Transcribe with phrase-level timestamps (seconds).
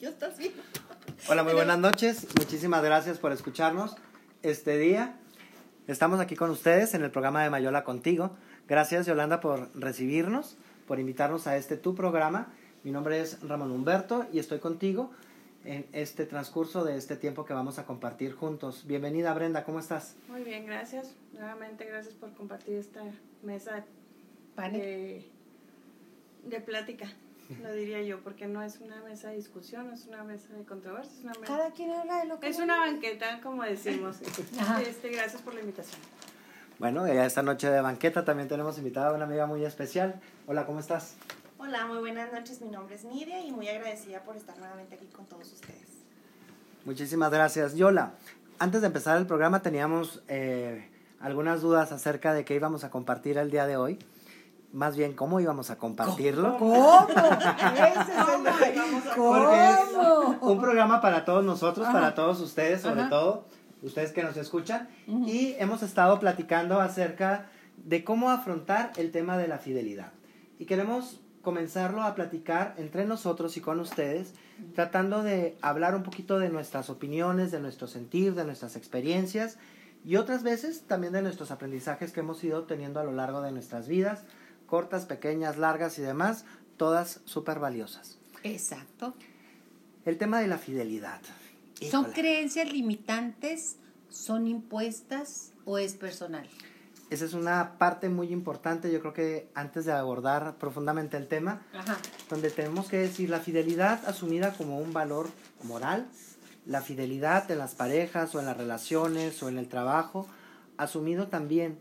[0.00, 0.52] yo estás bien.
[1.28, 2.26] Hola, muy buenas noches.
[2.38, 3.96] Muchísimas gracias por escucharnos
[4.42, 5.18] este día.
[5.86, 8.30] Estamos aquí con ustedes en el programa de Mayola Contigo.
[8.66, 12.46] Gracias, Yolanda, por recibirnos, por invitarnos a este tu programa.
[12.82, 15.10] Mi nombre es Ramón Humberto y estoy contigo
[15.64, 18.86] en este transcurso de este tiempo que vamos a compartir juntos.
[18.86, 20.16] Bienvenida, Brenda, ¿cómo estás?
[20.28, 21.14] Muy bien, gracias.
[21.34, 23.02] Nuevamente, gracias por compartir esta
[23.42, 23.84] mesa
[24.56, 25.30] de
[26.64, 27.12] plática,
[27.62, 30.64] lo diría yo, porque no es una mesa de discusión, no es una mesa de
[30.64, 31.46] controversia, es una mesa...
[31.46, 34.18] Cada quien habla de lo que Es una banqueta, como decimos.
[34.86, 36.00] Este, gracias por la invitación.
[36.78, 40.20] Bueno, ya esta noche de banqueta también tenemos invitada a una amiga muy especial.
[40.46, 41.16] Hola, ¿cómo estás?
[41.58, 42.60] Hola, muy buenas noches.
[42.62, 45.88] Mi nombre es Nidia y muy agradecida por estar nuevamente aquí con todos ustedes.
[46.84, 47.74] Muchísimas gracias.
[47.74, 48.14] Yola,
[48.58, 50.88] antes de empezar el programa teníamos eh,
[51.20, 53.98] algunas dudas acerca de qué íbamos a compartir el día de hoy.
[54.72, 56.56] Más bien, cómo íbamos a compartirlo.
[56.58, 57.06] ¿Cómo?
[57.10, 60.52] Ese es a- Porque es ¿Cómo?
[60.52, 61.92] un programa para todos nosotros, Ajá.
[61.92, 63.10] para todos ustedes, sobre Ajá.
[63.10, 63.46] todo
[63.82, 64.88] ustedes que nos escuchan.
[65.08, 65.26] Ujú.
[65.26, 67.46] Y hemos estado platicando acerca
[67.78, 70.12] de cómo afrontar el tema de la fidelidad.
[70.58, 74.34] Y queremos comenzarlo a platicar entre nosotros y con ustedes,
[74.74, 79.56] tratando de hablar un poquito de nuestras opiniones, de nuestro sentir, de nuestras experiencias
[80.04, 83.52] y otras veces también de nuestros aprendizajes que hemos ido teniendo a lo largo de
[83.52, 84.24] nuestras vidas,
[84.70, 86.44] cortas, pequeñas, largas y demás,
[86.78, 88.18] todas súper valiosas.
[88.44, 89.14] Exacto.
[90.06, 91.20] El tema de la fidelidad.
[91.90, 93.76] ¿Son Híjole, creencias limitantes?
[94.08, 96.48] ¿Son impuestas o es personal?
[97.10, 101.62] Esa es una parte muy importante, yo creo que antes de abordar profundamente el tema,
[101.74, 101.98] Ajá.
[102.28, 105.28] donde tenemos que decir la fidelidad asumida como un valor
[105.64, 106.06] moral,
[106.66, 110.28] la fidelidad en las parejas o en las relaciones o en el trabajo,
[110.76, 111.78] asumido también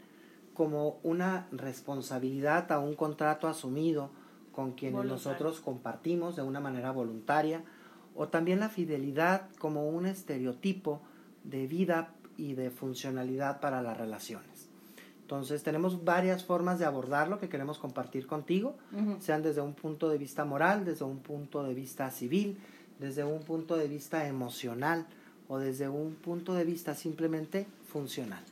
[0.59, 4.09] como una responsabilidad a un contrato asumido
[4.51, 5.31] con quienes Voluntario.
[5.31, 7.63] nosotros compartimos de una manera voluntaria,
[8.13, 10.99] o también la fidelidad como un estereotipo
[11.45, 14.67] de vida y de funcionalidad para las relaciones.
[15.21, 18.75] Entonces tenemos varias formas de abordarlo que queremos compartir contigo
[19.21, 22.57] sean desde un punto de vista moral, desde un punto de vista civil,
[22.99, 25.05] desde un punto de vista emocional
[25.47, 28.43] o desde un punto de vista simplemente funcional.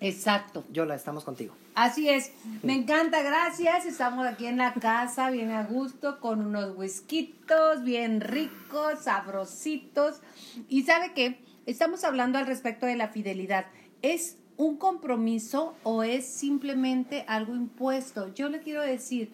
[0.00, 0.64] Exacto.
[0.72, 1.54] Yola, estamos contigo.
[1.74, 2.32] Así es.
[2.62, 3.86] Me encanta, gracias.
[3.86, 10.20] Estamos aquí en la casa, bien a gusto, con unos whiskitos bien ricos, sabrositos.
[10.68, 11.40] Y sabe qué?
[11.66, 13.66] Estamos hablando al respecto de la fidelidad.
[14.02, 18.32] ¿Es un compromiso o es simplemente algo impuesto?
[18.34, 19.32] Yo le quiero decir,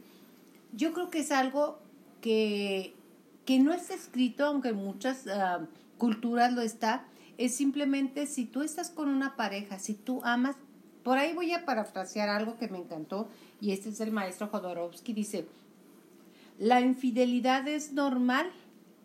[0.73, 1.79] yo creo que es algo
[2.21, 2.95] que,
[3.45, 5.61] que no está escrito, aunque en muchas ah,
[5.99, 7.05] culturas lo está,
[7.39, 10.57] es simplemente si tú estás con una pareja, si tú amas,
[11.03, 13.29] por ahí voy a parafrasear algo que me encantó,
[13.61, 15.47] y este es el maestro Jodorowsky, dice,
[16.59, 18.51] la infidelidad es normal,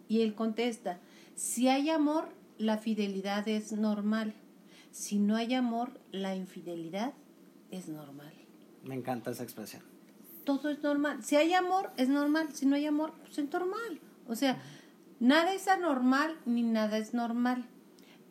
[0.08, 1.00] y él contesta,
[1.36, 4.34] si hay amor, la fidelidad es normal,
[4.92, 7.14] si no hay amor, la infidelidad
[7.72, 8.34] es normal
[8.84, 9.84] Me encanta esa expresión.
[10.44, 11.24] todo es normal.
[11.24, 12.50] Si hay amor, es normal.
[12.54, 14.00] Si no hay amor, pues es normal.
[14.28, 14.58] O sea,
[15.20, 17.66] nada es anormal ni nada es normal.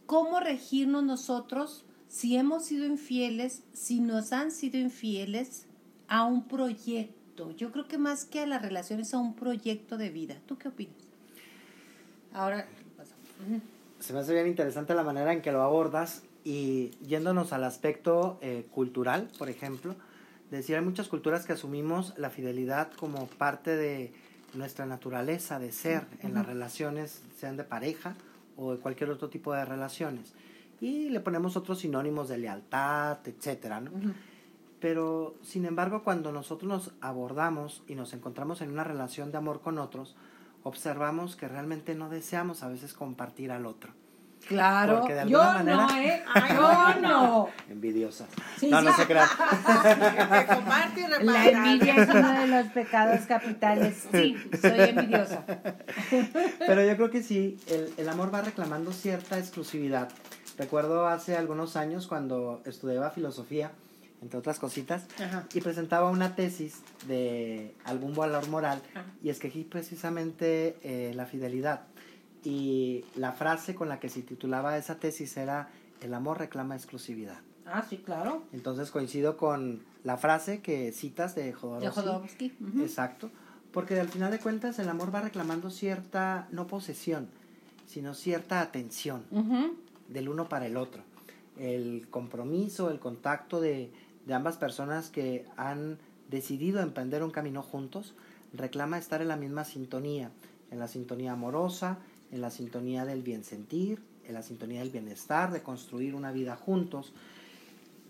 [0.09, 5.67] ¿Cómo regirnos nosotros si hemos sido infieles, si nos han sido infieles
[6.09, 7.51] a un proyecto?
[7.51, 10.37] Yo creo que más que a las relaciones, a un proyecto de vida.
[10.47, 10.97] ¿Tú qué opinas?
[12.33, 12.67] Ahora.
[14.01, 18.39] Se me hace bien interesante la manera en que lo abordas y yéndonos al aspecto
[18.41, 19.95] eh, cultural, por ejemplo,
[20.51, 24.15] decir, hay muchas culturas que asumimos la fidelidad como parte de
[24.55, 28.17] nuestra naturaleza de ser en las relaciones, sean de pareja
[28.59, 30.35] o de cualquier otro tipo de relaciones.
[30.81, 33.91] Y le ponemos otros sinónimos de lealtad, etcétera, ¿no?
[34.81, 39.61] Pero, sin embargo, cuando nosotros nos abordamos y nos encontramos en una relación de amor
[39.61, 40.15] con otros,
[40.63, 43.93] observamos que realmente no deseamos a veces compartir al otro.
[44.49, 46.23] Claro, Porque de yo manera- no, ¿eh?
[46.55, 47.49] yo no.
[47.71, 48.27] Envidiosa.
[48.59, 49.03] Sí, no, no sí.
[49.03, 49.07] se
[51.21, 54.07] y La envidia es uno de los pecados capitales.
[54.11, 55.45] Sí, soy envidiosa.
[56.67, 60.09] Pero yo creo que sí, el, el amor va reclamando cierta exclusividad.
[60.57, 63.71] Recuerdo hace algunos años cuando estudiaba filosofía,
[64.21, 65.45] entre otras cositas, Ajá.
[65.55, 69.05] y presentaba una tesis de algún valor moral Ajá.
[69.23, 71.83] y escogí precisamente eh, la fidelidad.
[72.45, 75.69] Y la frase con la que se titulaba esa tesis era
[76.01, 77.41] el amor reclama exclusividad.
[77.67, 78.43] Ah, sí, claro.
[78.53, 82.01] Entonces coincido con la frase que citas de De Jodorowsky.
[82.01, 82.57] Jodorowsky.
[82.61, 82.83] Ujú.
[82.83, 83.31] Exacto.
[83.73, 87.29] Porque al final de cuentas el amor va reclamando cierta, no posesión,
[87.87, 89.25] sino cierta atención
[90.09, 91.03] del uno para el otro.
[91.59, 93.91] El compromiso, el contacto de,
[94.27, 95.99] de ambas personas que han
[96.31, 98.15] decidido emprender un camino juntos,
[98.55, 100.31] reclama estar en la misma sintonía,
[100.71, 101.99] en la sintonía amorosa,
[102.31, 106.57] en la sintonía del bien sentir, en la sintonía del bienestar, de construir una vida
[106.57, 107.13] juntos.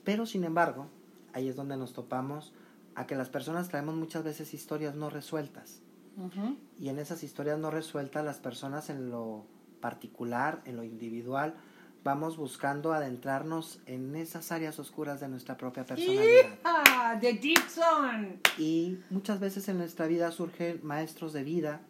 [0.05, 0.87] Pero sin embargo,
[1.33, 2.53] ahí es donde nos topamos
[2.95, 5.81] a que las personas traemos muchas veces historias no resueltas.
[6.81, 9.47] Y en esas historias no resueltas, las personas en lo
[9.81, 11.55] particular, en lo individual,
[12.03, 16.59] vamos buscando adentrarnos en esas áreas oscuras de nuestra propia personalidad.
[16.65, 17.17] ¡Ah!
[17.21, 18.41] ¡De Dixon!
[18.59, 21.83] Y muchas veces en nuestra vida surgen maestros de vida,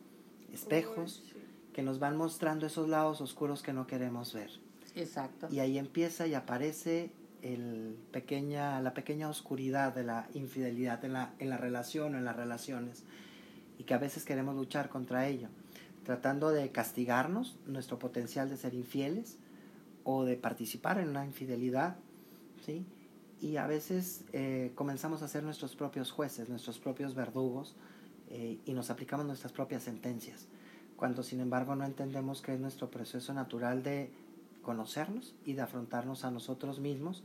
[0.52, 1.22] espejos.
[1.78, 4.50] Que nos van mostrando esos lados oscuros que no queremos ver.
[4.96, 5.46] Exacto.
[5.48, 11.34] Y ahí empieza y aparece el pequeña, la pequeña oscuridad de la infidelidad en la,
[11.38, 13.04] en la relación o en las relaciones.
[13.78, 15.50] Y que a veces queremos luchar contra ello,
[16.02, 19.38] tratando de castigarnos nuestro potencial de ser infieles
[20.02, 21.94] o de participar en una infidelidad,
[22.66, 22.84] ¿sí?
[23.40, 27.76] Y a veces eh, comenzamos a ser nuestros propios jueces, nuestros propios verdugos,
[28.30, 30.48] eh, y nos aplicamos nuestras propias sentencias,
[30.98, 34.10] cuando sin embargo no entendemos que es nuestro proceso natural de
[34.62, 37.22] conocernos y de afrontarnos a nosotros mismos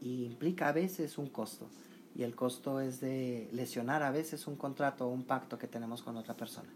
[0.00, 1.68] y implica a veces un costo
[2.16, 6.02] y el costo es de lesionar a veces un contrato o un pacto que tenemos
[6.02, 6.68] con otra persona.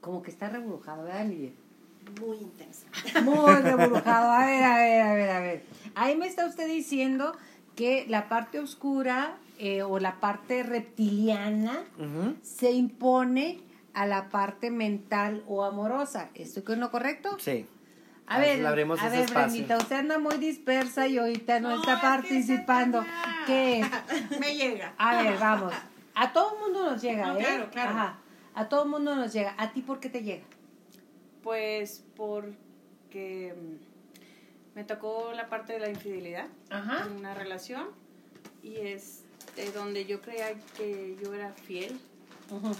[0.00, 1.50] Como que está rebrujado, ¿verdad, Lidia?
[2.20, 2.86] Muy intensa.
[3.24, 4.30] Muy rebrujado.
[4.30, 5.64] A ver, a ver, a ver, a ver.
[5.94, 7.32] Ahí me está usted diciendo
[7.74, 11.82] que la parte oscura eh, o la parte reptiliana
[12.42, 13.60] se impone
[13.94, 16.28] a la parte mental o amorosa.
[16.34, 17.36] ¿Estoy con lo correcto?
[17.40, 17.66] Sí.
[18.26, 19.34] A Ahí ver, a ese ver, espacio.
[19.34, 23.04] Brendita, usted anda muy dispersa y ahorita no, No, está es que participando.
[23.46, 23.88] ¿Qué es?
[24.40, 24.94] Me llega.
[24.98, 25.72] A ver, vamos.
[26.14, 27.42] A todo el mundo nos llega, No, ¿eh?
[27.44, 27.90] claro, claro.
[27.90, 28.18] Ajá.
[28.54, 29.54] A todo el mundo nos llega.
[29.56, 30.44] ¿A ti por qué te llega?
[31.42, 37.06] Pues porque mm, me tocó la parte de la infidelidad Ajá.
[37.06, 37.86] en una relación
[38.62, 39.24] y es
[39.56, 41.98] de donde yo creía que yo era fiel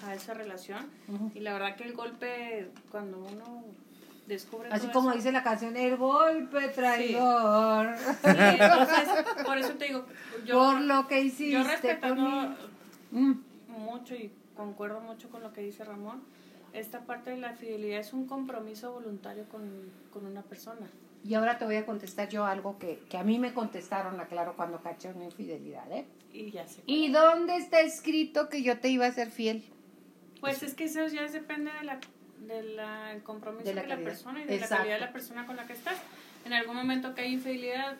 [0.07, 0.87] A esa relación
[1.35, 3.65] y la verdad que el golpe cuando uno
[4.27, 7.97] descubre Así como eso- dice la canción, el golpe traidor.
[7.99, 9.09] Sí, entonces,
[9.45, 10.05] por eso te digo
[10.47, 11.51] yo por lo que hiciste.
[11.53, 12.55] yo respetando.
[13.11, 13.33] Mm.
[13.79, 16.23] mucho y concuerdo mucho con lo que dice Ramón
[16.75, 19.63] esta parte de la fidelidad es un compromiso voluntario con,
[20.13, 20.87] con una persona
[21.29, 24.57] Y ahora te voy a contestar yo algo que, que a mí me contestaron, aclaro,
[24.57, 26.07] cuando caché una infidelidad, ¿eh?
[26.33, 29.63] y ya sé ¿Y dónde está escrito que yo te iba a ser fiel?
[30.41, 32.01] Pues es que eso ya depende de la,
[32.47, 34.75] de la compromiso De de la la, persona y de Exacto.
[34.75, 35.99] la calidad de la persona con la que estás.
[36.47, 37.99] En algún momento que hay infidelidad,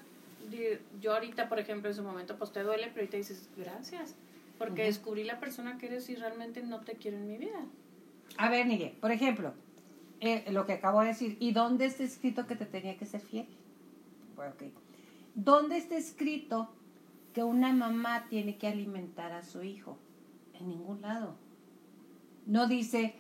[1.03, 4.15] yo ahorita, por ejemplo, en su momento, pues te duele, pero ahorita dices, gracias,
[4.57, 4.91] porque Ujú.
[4.91, 7.61] descubrí la persona que eres y realmente no te quiero en mi vida.
[8.39, 9.53] A ver, Miguel, por ejemplo,
[10.21, 13.21] eh, lo que acabo de decir, ¿y dónde está escrito que te tenía que ser
[13.21, 13.47] fiel?
[14.35, 14.63] Bueno, ok.
[15.35, 16.69] ¿Dónde está escrito
[17.33, 19.97] que una mamá tiene que alimentar a su hijo?
[20.55, 21.37] En ningún lado.
[22.47, 23.15] No dice,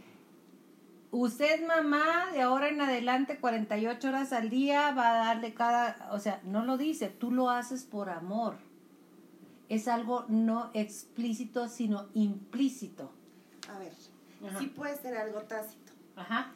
[1.12, 6.18] usted mamá de ahora en adelante 48 horas al día va a darle cada, o
[6.18, 8.56] sea, no lo dice, tú lo haces por amor.
[9.68, 13.12] Es algo no explícito, sino implícito.
[13.72, 13.92] A ver,
[14.48, 14.58] Ajá.
[14.58, 15.92] sí puede ser algo tácito.
[16.16, 16.52] Ajá.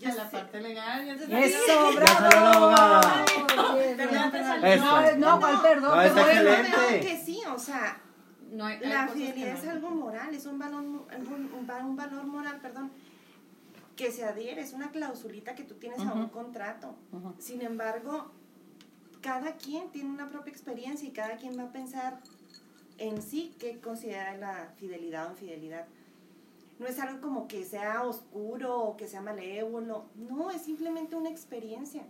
[0.00, 2.28] Legal, ya Eso, salió bravo.
[2.30, 3.24] la abogada.
[3.74, 4.60] Bien, Perdón, bien.
[4.62, 4.74] te.
[4.74, 4.84] Eso.
[4.84, 5.96] No, no, ¿cuál perdón?
[5.96, 7.00] No, está excelente.
[7.00, 8.00] Que sí, o sea,
[8.50, 9.58] No hay, hay la fidelidad no.
[9.62, 10.96] es algo moral, es un valor, un,
[11.52, 12.90] un va- un valor moral, perdón,
[13.96, 16.96] que se adhiere, es una clausulita que tú tienes a un contrato.
[17.38, 18.32] Sin embargo,
[19.20, 22.18] cada quien tiene una propia experiencia y cada quien va a pensar
[22.96, 25.86] en sí qué considera la fidelidad o infidelidad.
[26.80, 31.28] No es algo como que sea oscuro o que sea malévolo, no, es simplemente una
[31.28, 32.02] experiencia.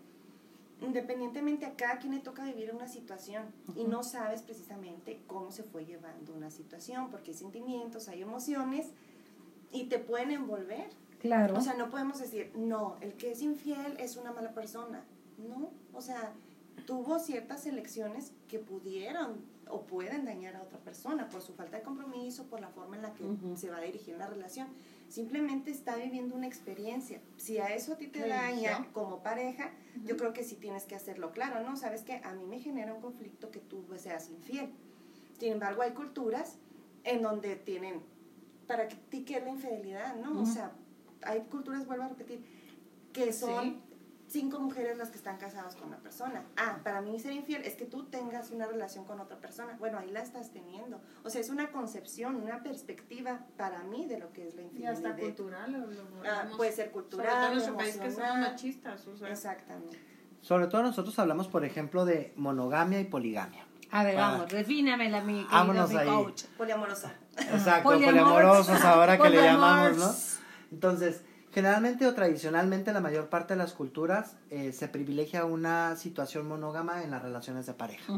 [0.81, 5.65] Independientemente a cada quien le toca vivir una situación y no sabes precisamente cómo se
[5.65, 8.87] fue llevando una situación, porque hay sentimientos, hay emociones
[9.73, 10.89] y te pueden envolver.
[11.19, 11.59] Claro.
[11.59, 15.03] O sea, no podemos decir, no, el que es infiel es una mala persona.
[15.37, 16.33] No, o sea,
[16.87, 21.83] tuvo ciertas elecciones que pudieron o pueden dañar a otra persona por su falta de
[21.83, 23.25] compromiso, por la forma en la que
[23.57, 24.69] se va a dirigir la relación.
[25.09, 27.21] Simplemente está viviendo una experiencia.
[27.37, 28.85] Si a eso a ti te daña sí.
[28.93, 29.71] como pareja,
[30.05, 31.77] yo creo que sí tienes que hacerlo claro, ¿no?
[31.77, 34.71] Sabes que a mí me genera un conflicto que tú seas infiel.
[35.39, 36.57] Sin embargo, hay culturas
[37.05, 38.03] en donde tienen,
[38.67, 40.41] para que ti qué es la infidelidad, ¿no?
[40.43, 40.73] O sea,
[41.23, 42.45] hay culturas, vuelvo a repetir,
[43.12, 43.81] que son
[44.31, 46.43] cinco mujeres las que están casadas con una persona.
[46.57, 49.77] Ah, para mí ser infiel es que tú tengas una relación con otra persona.
[49.79, 51.01] Bueno, ahí la estás teniendo.
[51.25, 54.65] O sea, es una concepción, una perspectiva para mí de lo que es la Y
[54.67, 54.95] infidelidad.
[54.95, 55.73] hasta cultural.
[55.73, 58.41] Lo, lo- Ah, puede ser Sobre todo cultural, en nuestro país que emocional.
[58.41, 59.07] machistas.
[59.07, 59.99] O sea, Exactamente.
[60.43, 63.67] Sobre todo nosotros hablamos, por ejemplo, de monogamia y poligamia.
[63.91, 64.31] A ver, Ah.
[64.31, 66.07] vamos, defínamela, mi querido Vámonos mi ahí.
[66.09, 66.45] coach.
[66.57, 67.13] Poliamorosa.
[67.37, 68.23] Exacto, Poliamor.
[68.25, 70.15] poliamorosos ahora que le llamamos, ¿no?
[70.73, 76.47] Entonces, Generalmente o tradicionalmente, la mayor parte de las culturas eh, se privilegia una situación
[76.47, 78.12] monógama en las relaciones de pareja.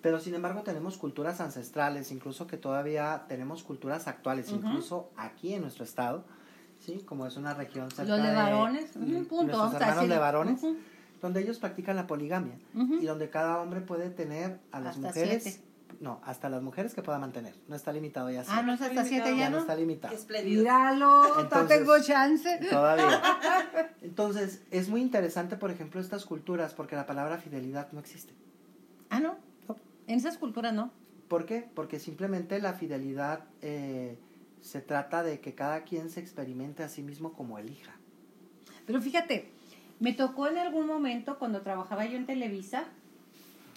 [0.00, 5.62] Pero sin embargo tenemos culturas ancestrales, incluso que todavía tenemos culturas actuales, incluso aquí en
[5.62, 6.24] nuestro estado,
[6.80, 7.02] ¿sí?
[7.06, 10.60] Como es una región cerca Los de varones, ujú, punto, nuestros hermanos de varones,
[11.20, 12.58] donde ellos practican la poligamia
[13.00, 15.71] y donde cada hombre puede tener a las Hasta mujeres, siete.
[16.00, 17.54] No, hasta las mujeres que pueda mantener.
[17.68, 18.44] No está limitado ya.
[18.48, 19.62] Ah, no es hasta siete ya ya, no ¿no?
[19.62, 20.14] está limitado.
[20.44, 22.58] Míralo, no Entonces- tengo chance.
[22.70, 23.20] Todavía.
[24.02, 28.34] Entonces, es muy interesante, por ejemplo, estas culturas, porque la palabra fidelidad no existe.
[29.10, 29.36] Ah, no.
[29.68, 29.76] No.
[30.06, 30.90] En esas culturas no.
[31.28, 31.68] ¿Por qué?
[31.74, 34.18] Porque simplemente la fidelidad eh,
[34.60, 37.92] se trata de que cada quien se experimente a sí mismo como elija.
[38.86, 39.50] Pero fíjate,
[40.00, 42.84] me tocó en algún momento cuando trabajaba yo en Televisa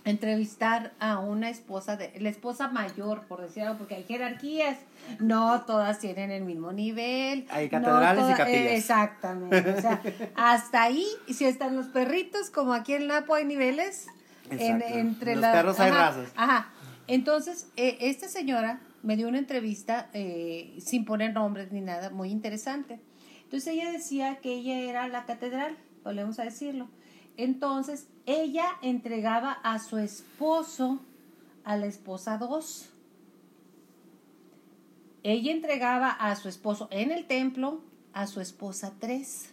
[0.05, 4.77] entrevistar a una esposa de la esposa mayor, por decir algo, porque hay jerarquías,
[5.19, 7.45] no todas tienen el mismo nivel.
[7.49, 8.61] Hay no catedrales y toda- capillas.
[8.61, 9.69] eh, exactamente.
[9.71, 10.01] O sea,
[10.35, 14.07] hasta ahí, si están los perritos, como aquí en Napo hay niveles,
[14.51, 16.31] en- entre Los la- perros hay ajá, razas.
[16.35, 16.69] Ajá.
[17.07, 22.29] Entonces, eh, esta señora me dio una entrevista eh, sin poner nombres ni nada, muy
[22.29, 22.99] interesante.
[23.43, 26.89] Entonces ella decía que ella era la catedral, volvemos a decirlo.
[27.37, 30.99] Entonces ella entregaba a su esposo
[31.63, 32.89] a la esposa 2.
[35.23, 37.81] Ella entregaba a su esposo en el templo
[38.13, 39.51] a su esposa 3.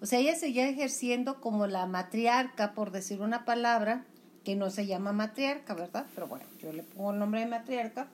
[0.00, 4.04] O sea, ella seguía ejerciendo como la matriarca, por decir una palabra,
[4.44, 6.06] que no se llama matriarca, ¿verdad?
[6.14, 8.08] Pero bueno, yo le pongo el nombre de matriarca.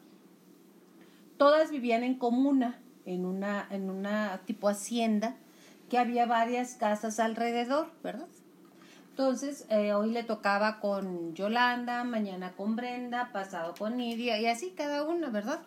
[1.39, 5.37] Todas vivían en comuna, en una, en una tipo hacienda,
[5.89, 8.29] que había varias casas alrededor, ¿verdad?
[9.19, 14.71] Entonces, eh, hoy le tocaba con Yolanda, mañana con Brenda, pasado con Nidia, y así
[14.77, 15.59] cada una, ¿verdad?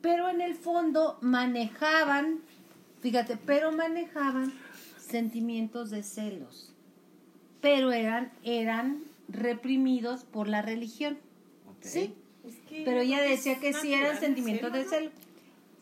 [0.00, 2.38] Pero en el fondo manejaban,
[3.00, 4.52] fíjate, pero manejaban
[5.00, 6.72] sentimientos de celos,
[7.60, 11.18] pero eran, eran reprimidos por la religión,
[11.80, 12.14] ¿sí?
[12.44, 15.29] Es que Pero ella decía que sí eran sentimientos de celo, celo.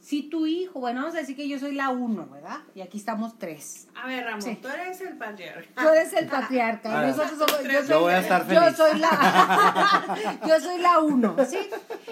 [0.08, 2.60] Si tu hijo, bueno, vamos a decir que yo soy la uno, ¿verdad?
[2.74, 3.88] Y aquí estamos tres.
[3.94, 4.56] A ver, Ramón, Sí.
[4.62, 5.82] tú eres el patriarca.
[5.82, 6.88] Tú eres el patriarca.
[6.88, 7.06] y Ah.
[7.08, 8.76] nosotros somos, yo, soy, Yo voy a estar yo feliz.
[8.78, 11.58] soy la yo soy la uno, ¿sí?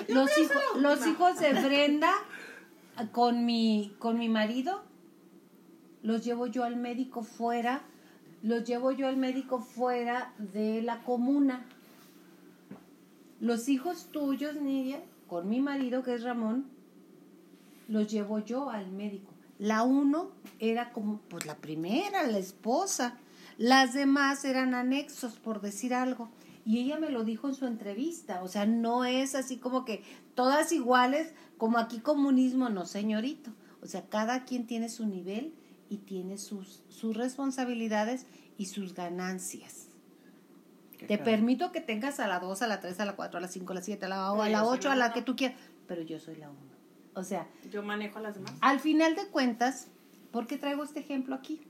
[0.09, 2.13] Los hijos, los hijos de Brenda
[3.13, 4.83] con mi con mi marido
[6.03, 7.81] los llevo yo al médico fuera,
[8.43, 11.65] los llevo yo al médico fuera de la comuna.
[13.41, 16.76] Los hijos tuyos, Nidia, con mi marido que es Ramón,
[17.89, 19.33] los llevo yo al médico.
[19.59, 23.19] La uno era como, pues la primera, la esposa.
[23.59, 26.29] Las demás eran anexos, por decir algo.
[26.65, 28.43] Y ella me lo dijo en su entrevista.
[28.43, 30.03] O sea, no es así como que
[30.35, 33.51] todas iguales, como aquí comunismo, no, señorito.
[33.83, 35.55] O sea, cada quien tiene su nivel
[35.89, 38.27] y tiene sus, sus responsabilidades
[38.59, 39.89] y sus ganancias.
[40.99, 43.41] Qué Te permito que tengas a la 2, a la 3, a la 4, a
[43.41, 44.97] la 5, a la 7, a la, Pero a yo la soy 8, la a
[44.97, 45.59] la que tú quieras.
[45.87, 46.76] Pero yo soy la 1.
[47.17, 48.53] O sea, Yo manejo a las demás.
[48.61, 49.89] al final de cuentas,
[50.31, 51.63] ¿por qué traigo este ejemplo aquí?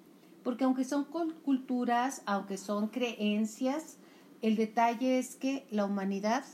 [0.42, 3.96] Porque aunque son cul- culturas, aunque son creencias,
[4.42, 6.44] el detalle es que la humanidad,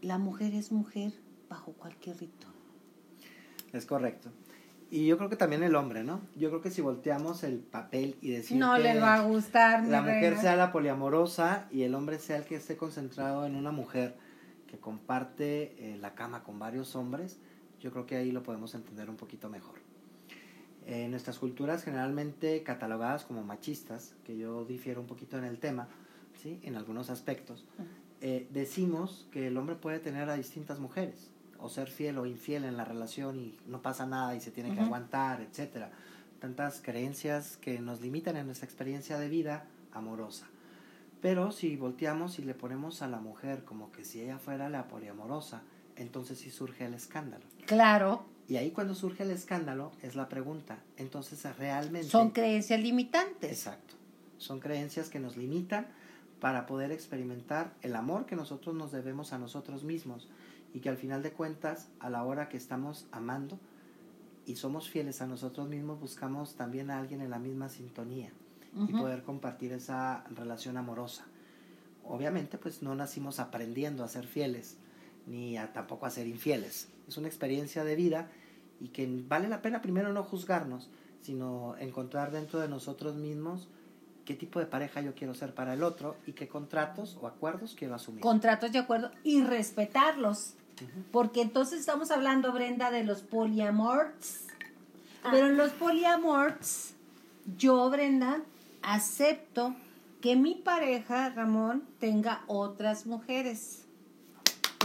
[0.00, 1.12] la mujer es mujer
[1.48, 2.46] bajo cualquier rito.
[3.72, 4.30] Es correcto.
[4.90, 6.22] Y yo creo que también el hombre, ¿no?
[6.34, 9.84] Yo creo que si volteamos el papel y decir No que le va a gustar,
[9.84, 10.40] la mujer reina.
[10.40, 14.16] sea la poliamorosa y el hombre sea el que esté concentrado en una mujer
[14.66, 17.38] que comparte eh, la cama con varios hombres,
[17.80, 19.76] yo creo que ahí lo podemos entender un poquito mejor.
[20.86, 25.88] En nuestras culturas generalmente catalogadas como machistas, que yo difiero un poquito en el tema,
[26.34, 26.60] ¿sí?
[26.62, 27.64] en algunos aspectos,
[28.20, 32.64] eh, decimos que el hombre puede tener a distintas mujeres o ser fiel o infiel
[32.64, 34.86] en la relación y no pasa nada y se tiene que Ujú.
[34.86, 35.90] aguantar, etcétera.
[36.40, 40.46] Tantas creencias que nos limitan en nuestra experiencia de vida amorosa.
[41.20, 44.86] Pero si volteamos y le ponemos a la mujer como que si ella fuera la
[44.86, 45.62] poliamorosa,
[45.98, 47.44] entonces sí surge el escándalo.
[47.66, 52.08] Claro, Y ahí cuando surge el escándalo es la pregunta, entonces realmente...
[52.08, 53.50] son creencias limitantes.
[53.50, 53.94] Exacto.
[54.38, 55.86] Son creencias que nos limitan
[56.40, 60.28] para poder experimentar el amor que nosotros nos debemos a nosotros mismos
[60.72, 63.58] y que al final de cuentas, a la hora que estamos amando
[64.46, 68.30] y somos fieles a nosotros mismos, buscamos también a alguien en la misma sintonía
[68.74, 68.98] y Ujú.
[69.02, 71.26] poder compartir esa relación amorosa.
[72.04, 74.78] Obviamente, pues no nacimos aprendiendo a ser fieles
[75.28, 76.88] ni a, tampoco a ser infieles.
[77.06, 78.28] Es una experiencia de vida
[78.80, 80.88] y que vale la pena primero no juzgarnos,
[81.20, 83.68] sino encontrar dentro de nosotros mismos
[84.24, 87.74] qué tipo de pareja yo quiero ser para el otro y qué contratos o acuerdos
[87.76, 88.20] quiero asumir.
[88.20, 90.54] Contratos de acuerdo y respetarlos.
[91.10, 94.46] Porque entonces estamos hablando, Brenda, de los poliamors.
[95.30, 96.94] Pero en los poliamors,
[97.56, 98.42] yo, Brenda,
[98.82, 99.74] acepto
[100.20, 103.87] que mi pareja, Ramón, tenga otras mujeres.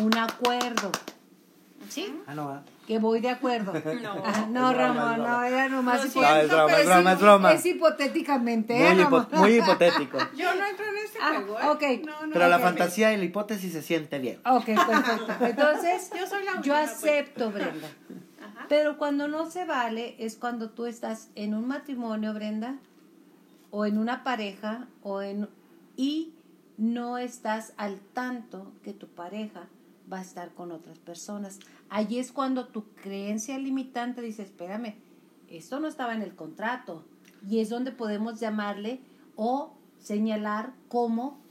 [0.01, 0.91] Un acuerdo.
[1.89, 2.19] ¿Sí?
[2.27, 2.63] Ah, no.
[2.87, 3.71] Que voy de acuerdo.
[4.01, 4.21] No.
[4.25, 6.13] Ah, no, Ramón, no, era nomás es es
[6.49, 7.53] broma, es broma.
[7.53, 10.17] Es hipotéticamente, ¿eh, Muy, hipo- muy hipotético.
[10.35, 11.99] Yo no entro en ese Ah, juego, ¿eh?
[11.99, 12.05] ok.
[12.05, 14.39] No, no, Pero la fantasía y la hipótesis se siente bien.
[14.45, 15.33] Ok, perfecto.
[15.45, 16.89] Entonces, Yo soy la yo pues.
[16.91, 17.87] acepto, Brenda.
[18.41, 18.65] Ajá.
[18.69, 22.75] Pero cuando no se vale es cuando tú estás en un matrimonio, Brenda,
[23.71, 25.47] o en una pareja, o en
[25.95, 26.33] y
[26.77, 29.63] no estás al tanto que tu pareja
[30.13, 31.59] va a estar con otras personas.
[31.89, 34.95] Allí es cuando tu creencia limitante dice, espérame,
[35.49, 37.03] esto no estaba en el contrato.
[37.49, 39.01] Y es donde podemos llamarle
[39.35, 41.41] o señalar como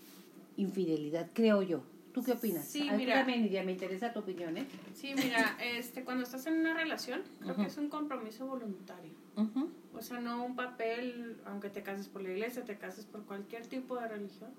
[0.57, 1.83] infidelidad, creo yo.
[2.13, 2.67] ¿Tú qué opinas?
[2.67, 3.15] Sí, A mira.
[3.15, 4.67] también, Nidia, me interesa tu opinión, ¿eh?
[4.95, 7.63] Sí, mira, este, cuando estás en una relación, creo Ujú.
[7.63, 9.11] que es un compromiso voluntario.
[9.37, 9.71] Ujú.
[9.95, 13.67] O sea, no un papel, aunque te cases por la iglesia, te cases por cualquier
[13.67, 14.51] tipo de religión,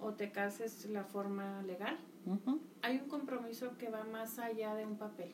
[0.00, 1.96] o te cases la forma legal.
[2.82, 5.32] Hay un compromiso que va más allá de un papel.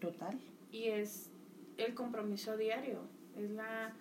[0.00, 0.38] Total.
[0.72, 1.30] y es
[1.78, 3.00] el compromiso diario.
[3.36, 3.94] Es la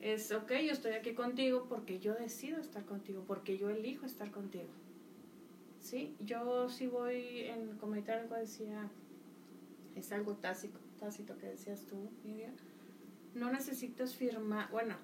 [0.00, 4.30] es ok, yo estoy aquí contigo porque yo decido estar contigo, porque yo elijo estar
[4.30, 4.68] contigo.
[5.80, 8.88] Sí, yo sí voy en comentar algo decía
[9.94, 12.52] es algo tácito, tácito que decías tú, Nidia.
[13.34, 14.96] No necesitas firmar, bueno,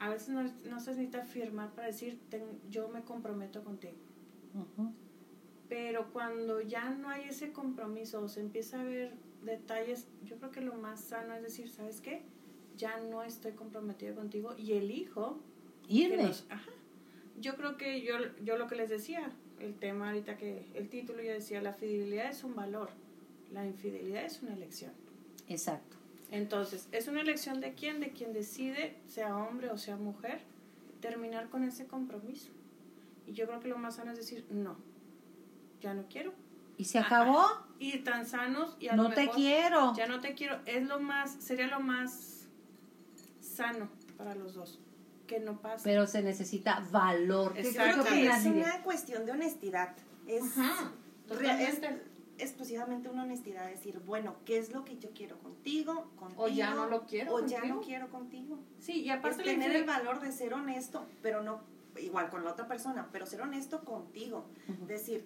[0.00, 3.96] a veces no, no se necesita firmar para decir "Ten- yo me comprometo contigo.
[4.54, 4.92] Ujú.
[5.68, 10.50] Pero cuando ya no hay ese compromiso o se empieza a ver detalles, yo creo
[10.50, 12.22] que lo más sano es decir, ¿sabes qué?
[12.76, 15.38] Ya no estoy comprometido contigo y elijo
[15.88, 16.24] Irme.
[16.48, 16.70] ajá.
[17.40, 21.22] Yo creo que yo, yo lo que les decía, el tema ahorita que, el título
[21.22, 22.90] yo decía, la fidelidad es un valor,
[23.52, 24.92] la infidelidad es una elección.
[25.48, 25.96] Exacto.
[26.30, 30.40] Entonces, es una elección de quién, de quien decide, sea hombre o sea mujer,
[31.00, 32.50] terminar con ese compromiso.
[33.26, 34.76] Y yo creo que lo más sano es decir, no,
[35.80, 36.32] ya no quiero.
[36.76, 37.44] ¿Y se acabó?
[37.78, 39.94] Y tan sanos y a no lo te mejor quiero.
[39.94, 40.60] Ya no te quiero.
[40.66, 42.46] Es lo más, sería lo más
[43.40, 44.80] sano para los dos.
[45.26, 45.84] Que no pase.
[45.84, 47.52] Pero se necesita valor.
[47.52, 48.02] ¿Qué, qué Exacto.
[48.02, 49.94] Creo que es una cuestión de honestidad.
[50.26, 50.92] Es, Ajá,
[51.30, 51.80] es
[52.38, 53.66] exclusivamente una honestidad.
[53.66, 56.10] Decir, bueno, ¿qué es lo que yo quiero contigo?
[56.16, 58.58] contigo O ya no lo quiero O ya no quiero contigo.
[58.78, 61.60] Sí, y aparte tener el valor de ser honesto, pero no
[62.00, 64.46] igual con la otra persona, pero ser honesto contigo.
[64.68, 64.86] Ujú.
[64.86, 65.24] Decir,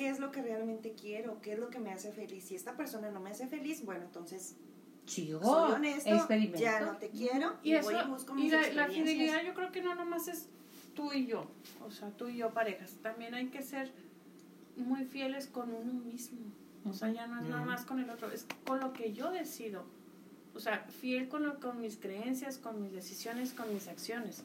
[0.00, 1.42] ¿qué es lo que realmente quiero?
[1.42, 2.44] ¿Qué es lo que me hace feliz?
[2.44, 4.56] Si esta persona no me hace feliz, bueno, entonces
[5.04, 5.42] Sigo.
[5.44, 6.58] soy honesto, experimento.
[6.58, 9.08] ya no te quiero Y, y, eso, voy y busco y mis la, la experiencias.
[9.08, 10.46] fidelidad yo creo que no nomás es
[10.94, 11.44] tú y yo,
[11.86, 13.92] o sea, tú y yo parejas, también hay que ser
[14.74, 16.38] muy fieles con uno mismo,
[16.88, 17.70] o sea, ya no es nada Ujú.
[17.70, 19.84] más con el otro, es con lo que yo decido,
[20.54, 24.44] o sea, fiel con, lo- con mis creencias, con mis decisiones, con mis acciones.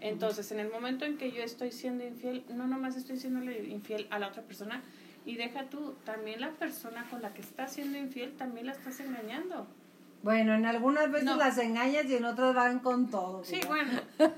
[0.00, 4.06] Entonces, en el momento en que yo estoy siendo infiel, no nomás estoy siendo infiel
[4.10, 4.82] a la otra persona,
[5.26, 9.00] y deja tú, también la persona con la que estás siendo infiel, también la estás
[9.00, 9.66] engañando.
[10.22, 11.36] Bueno, en algunas veces No.
[11.36, 13.42] las engañas y en otras van con todo.
[13.44, 14.00] Sí, bueno.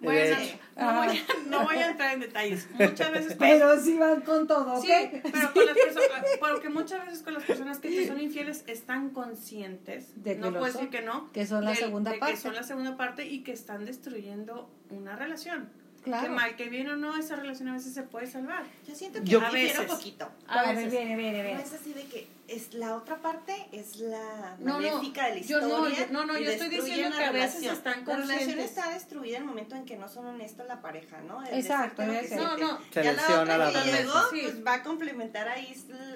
[0.00, 0.58] Bueno, hecho.
[0.76, 2.68] no voy, a, no voy a entrar en detalles.
[2.78, 4.84] Muchas veces Pero sí van con todo, ¿ok?
[4.84, 4.92] Sí,
[5.32, 9.10] pero con las personas, porque muchas veces con las personas que te son infieles están
[9.10, 12.34] conscientes, De que no puedo decir que no, que son la del- segunda de parte.
[12.34, 15.70] que son la segunda parte y que están destruyendo una relación.
[16.04, 16.24] Claro.
[16.24, 18.62] Que mal que bien o no, esa relación a veces se puede salvar.
[18.86, 19.86] Yo siento que Yo- A veces.
[19.86, 20.30] poquito.
[20.46, 20.92] A A ver, veces.
[20.92, 21.62] viene, viene, No viene.
[21.62, 25.36] es así de que es la otra parte es la No, no, maléfica de la
[25.36, 25.66] yo historia.
[25.68, 27.74] no, yo- no, no, y yo estoy diciendo que a veces relación.
[27.76, 28.64] están La relación conscientes.
[28.66, 31.42] está destruida en el momento en que no son honestos la pareja, ¿no?
[31.42, 32.02] El Exacto.
[32.04, 32.78] No, no.
[32.92, 34.40] Se Ya lesiona la otra llegó, Sí.
[34.42, 35.68] pues va a complementar ahí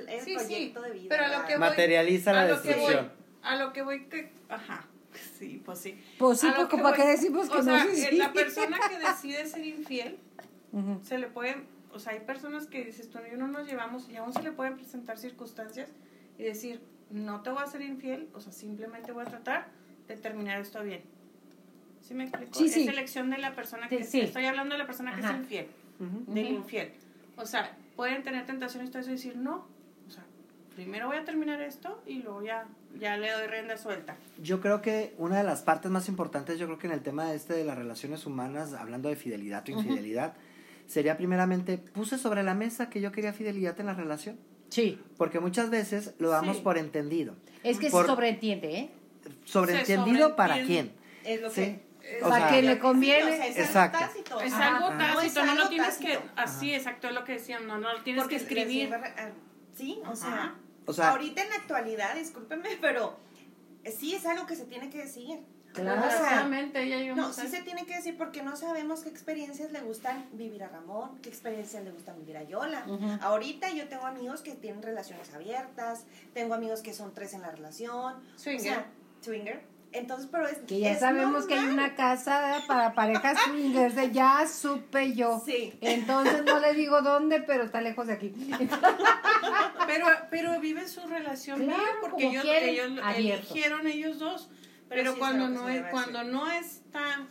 [0.06, 1.06] el, Sí, sí, proyecto de vida.
[1.08, 3.12] pero a lo que voy- Materializa la a voy- destrucción.
[3.42, 4.84] A lo que voy que, ajá,
[5.38, 5.98] sí, pues sí.
[6.18, 7.64] Pues sí, porque que ¿para qué decimos que o no?
[7.64, 8.16] sea, Sí.
[8.16, 10.18] La persona que decide ser infiel,
[11.02, 11.56] se le puede,
[11.92, 14.42] o sea, hay personas que dices, tú y yo no nos llevamos y aún se
[14.42, 15.90] le pueden presentar circunstancias
[16.38, 19.68] y decir, no te voy a ser infiel, o sea, simplemente voy a tratar
[20.06, 21.02] de terminar esto bien.
[22.00, 22.54] ¿Sí me explico?
[22.58, 22.82] Sí, sí.
[22.82, 24.20] Es elección de la persona que, Sí, sí.
[24.20, 25.66] estoy hablando de la persona que es infiel,
[26.00, 26.32] Ujú.
[26.32, 26.92] del infiel.
[27.36, 29.66] O sea, pueden tener tentaciones y todo eso y decir, no,
[30.78, 32.64] primero voy a terminar esto y luego ya,
[33.00, 34.16] ya le doy rienda suelta.
[34.40, 37.34] Yo creo que una de las partes más importantes, yo creo que en el tema
[37.34, 40.34] este de las relaciones humanas, hablando de fidelidad o infidelidad,
[40.86, 44.38] sería primeramente, puse sobre la mesa que yo quería fidelidad en la relación.
[44.68, 45.00] Sí.
[45.16, 46.62] Porque muchas veces lo damos Sí.
[46.62, 47.34] por entendido.
[47.64, 48.90] Es que Por- se sobreentiende, ¿eh?
[49.46, 50.92] Sobreentendido para quién.
[51.24, 51.56] Es lo Sí.
[51.56, 51.88] que.
[52.18, 53.32] Es- O Para sea- que le conviene.
[53.32, 53.98] Sí, o sea, es algo Exacto.
[53.98, 54.40] tácito.
[54.40, 54.98] Es algo Ajá.
[54.98, 56.32] tácito, es no, lo algo tienes que, tácito.
[56.36, 58.90] así exacto es lo que decían, no, no lo tienes Porque que escribir.
[59.74, 60.54] Sí, o sea, Ajá.
[60.88, 63.16] O sea, ahorita en la actualidad, discúlpenme, pero
[63.96, 65.40] sí es algo que se tiene que decir.
[65.74, 66.00] Claro.
[66.00, 69.70] O sea, Desgraciadamente, ya no, sí se tiene que decir porque no sabemos qué experiencias
[69.70, 72.86] le gustan vivir a Ramón, qué experiencias le gustan vivir a Yola.
[73.20, 77.50] Ahorita yo tengo amigos que tienen relaciones abiertas, tengo amigos que son tres en la
[77.50, 78.14] relación.
[78.36, 78.58] Swinger.
[78.58, 78.86] O sea,
[79.20, 79.62] swinger.
[79.92, 81.86] Entonces, pero es Que ya es sabemos que hay normal.
[81.86, 85.42] una casa para parejas swingers, de ya supe yo.
[85.44, 85.72] Sí.
[85.80, 88.32] Entonces no le digo dónde, pero está lejos de aquí.
[89.86, 94.50] Pero, pero viven su relación Claro, bien porque ellos, ellos eligieron ellos dos.
[94.88, 97.26] Pero Pero, sí es cuando no es, cuando no está,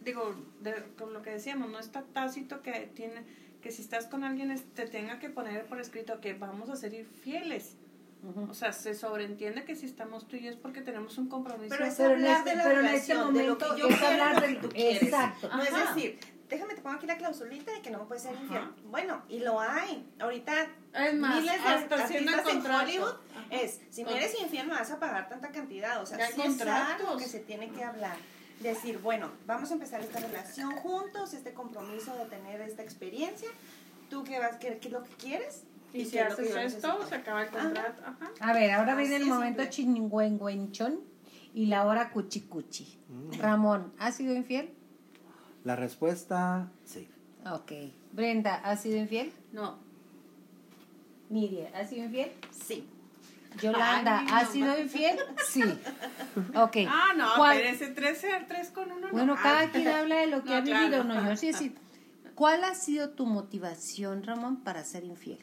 [0.00, 3.22] digo, de, con lo que decíamos, no está tácito que tiene,
[3.62, 6.92] que si estás con alguien te tenga que poner por escrito que vamos a ser
[8.50, 11.68] O sea, se sobreentiende que si estamos tú y yo es porque tenemos un compromiso.
[11.76, 13.76] Pero es Pero hablar este- de la pero en este relación, de lo que momento
[13.78, 15.02] yo es quiero hablar lo de- que tú quieres.
[15.04, 15.48] exacto.
[15.48, 15.94] No es Ajá.
[15.94, 18.62] decir, déjame te pongo aquí la clausulita de que no me puedes ser infiel.
[18.86, 20.08] Bueno, y lo hay.
[20.18, 22.66] Ahorita es más, miles de hasta artistas en.
[22.66, 23.46] Hollywood Ajá.
[23.50, 26.02] es, si me eres infiel me vas a pagar tanta cantidad.
[26.02, 28.16] O sea, sí es algo que se tiene que hablar.
[28.60, 33.50] Decir, bueno, vamos a empezar esta relación juntos, este compromiso de tener esta experiencia.
[34.08, 35.62] ¿Tú qué, vas, qué, qué es lo que quieres?
[35.96, 38.02] Y si haces esto, se acaba el contrato.
[38.04, 38.30] Ajá.
[38.40, 41.00] A ver, ahora Así viene el momento chingüengüenchón
[41.54, 42.98] y la hora cuchicuchi.
[43.38, 44.70] Ramón, ¿has sido infiel?
[45.64, 47.08] La respuesta, sí.
[47.50, 47.72] Ok.
[48.12, 49.32] Brenda, ¿has sido infiel?
[49.52, 49.78] No.
[51.28, 52.32] Miriam, ¿has sido infiel?
[52.50, 52.86] Sí.
[53.62, 55.18] Yolanda, Ay, ¿has no sido infiel?
[55.48, 55.62] Sí.
[56.54, 56.76] Ok.
[56.88, 59.06] Ah, no, ¿Cuál- pero ese tres, tres con uno.
[59.06, 59.12] no.
[59.12, 61.04] Bueno, Ah, cada quien habla de lo que No, ha vivido, claro.
[61.04, 61.74] no, yo sí, sí.
[62.34, 65.38] ¿Cuál ha sido tu motivación, Ramón, para ser infiel?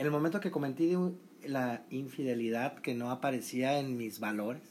[0.00, 0.96] En el momento que cometí
[1.44, 4.62] la infidelidad que no aparecía en mis valores,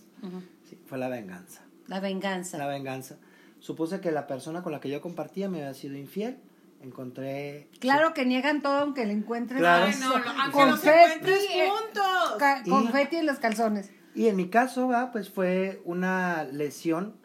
[0.68, 1.62] sí, fue la venganza.
[1.86, 2.58] La venganza.
[2.58, 3.18] La venganza.
[3.60, 6.40] Supuse que la persona con la que yo compartía me había sido infiel.
[6.82, 7.68] Encontré.
[7.80, 9.86] Claro que niegan todo aunque le encuentres Claro.
[9.86, 12.66] Ay, no, no, aunque confeti, eh, juntos.
[12.66, 13.92] Y- confeti en los calzones.
[14.16, 17.18] Y en mi caso, va, pues fue una lesión,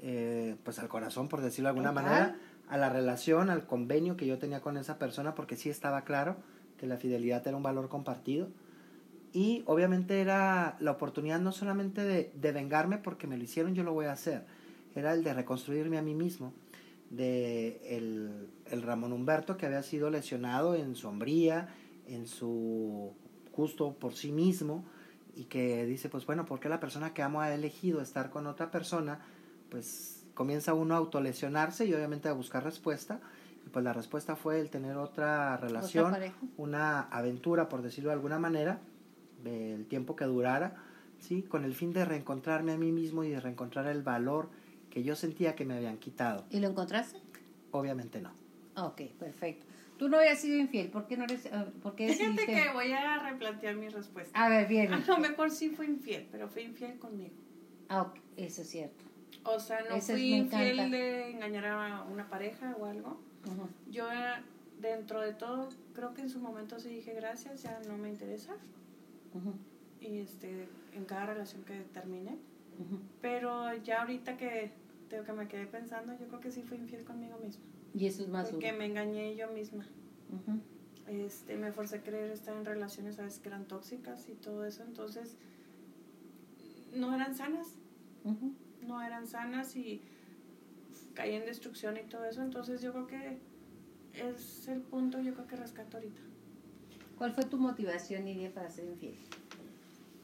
[0.00, 2.04] eh, pues al corazón, por decirlo de alguna Total.
[2.04, 2.36] manera,
[2.68, 6.38] a la relación, al convenio que yo tenía con esa persona, porque sí estaba claro
[6.82, 8.48] que la fidelidad era un valor compartido.
[9.32, 13.92] Y obviamente era la oportunidad no solamente de, vengarme porque me lo hicieron, yo lo
[13.92, 14.44] voy a hacer,
[14.96, 16.52] era el de reconstruirme a mí mismo,
[17.08, 21.68] de el, el Ramón Humberto que había sido lesionado en su hombría,
[22.08, 23.12] en su
[23.52, 24.84] justo por sí mismo,
[25.36, 28.48] y que dice, pues bueno, ¿por qué la persona que amo ha elegido estar con
[28.48, 29.20] otra persona?
[29.70, 33.20] Pues comienza uno a autolesionarse y obviamente a buscar respuesta.
[33.66, 36.14] Y pues la respuesta fue el tener otra relación,
[36.56, 38.80] una aventura, por decirlo de alguna manera,
[39.42, 40.76] del tiempo que durara,
[41.18, 41.42] ¿sí?
[41.42, 44.50] Con el fin de reencontrarme a mí mismo y de reencontrar el valor
[44.90, 46.44] que yo sentía que me habían quitado.
[46.50, 47.18] ¿Y lo encontraste?
[47.70, 48.32] Obviamente no.
[48.76, 49.66] Ok, perfecto.
[49.98, 52.90] Tú no habías sido infiel, ¿por qué no eres, ah, por qué Fíjate que voy
[52.92, 54.38] a replantear mi respuesta.
[54.42, 54.92] A ver, bien.
[54.92, 57.34] A lo mejor sí fue infiel, pero fue infiel conmigo.
[57.88, 59.04] Ah, ok, eso es cierto.
[59.44, 60.96] O sea, no fui infiel encanta.
[60.96, 63.20] de engañar a una pareja o algo.
[63.46, 63.68] Ujú.
[63.90, 64.42] Yo, eh,
[64.80, 68.54] dentro de todo, creo que en su momento sí dije gracias, ya no me interesa.
[70.00, 72.32] Y este, en cada relación que termine.
[72.78, 73.00] ujú.
[73.20, 74.72] Pero ya ahorita que,
[75.08, 77.62] tengo que me quedé pensando, yo creo que sí fui infiel conmigo misma.
[77.94, 78.60] Y eso es más duro.
[78.60, 79.86] Porque me engañé yo misma.
[81.06, 84.64] Este, me forcé a creer estar en relaciones a veces que eran tóxicas y todo
[84.64, 85.36] eso, entonces
[86.94, 87.74] no eran sanas,
[88.86, 90.00] no eran sanas y
[91.14, 93.38] caí en destrucción y todo eso, entonces yo creo que
[94.14, 96.20] es el punto yo creo que rescato ahorita.
[97.16, 99.14] ¿Cuál fue tu motivación, Nidia, para ser infiel?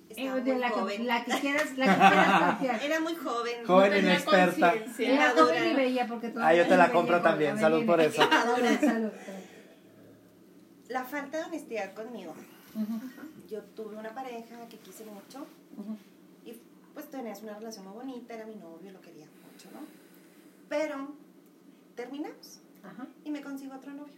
[0.09, 1.07] Estaba Eh, muy la, que, joven.
[1.07, 2.83] la que quieras, la que quieras.
[2.83, 3.64] Era muy joven.
[3.66, 4.74] Joven no inexperta.
[4.98, 7.55] Era joven y bella porque Ah, yo te la compro también.
[7.57, 8.22] no Salud por eso.
[8.81, 9.11] Salud.
[10.88, 12.35] La falta de honestidad conmigo.
[12.74, 13.01] Ujú,
[13.48, 15.46] Yo tuve una pareja que quise mucho
[15.77, 15.96] ujú.
[16.44, 16.55] y
[16.94, 19.81] pues tenías una relación muy bonita, era mi novio, lo quería mucho, ¿no?
[20.68, 21.14] Pero
[21.94, 23.07] terminamos Ajá.
[23.24, 24.14] y me consigo otro novio.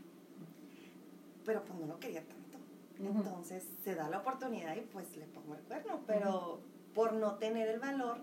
[1.44, 2.58] Pero pues no lo quería tanto.
[2.98, 6.60] Entonces se da la oportunidad y pues le pongo el cuerno, pero
[6.94, 8.18] por no tener el valor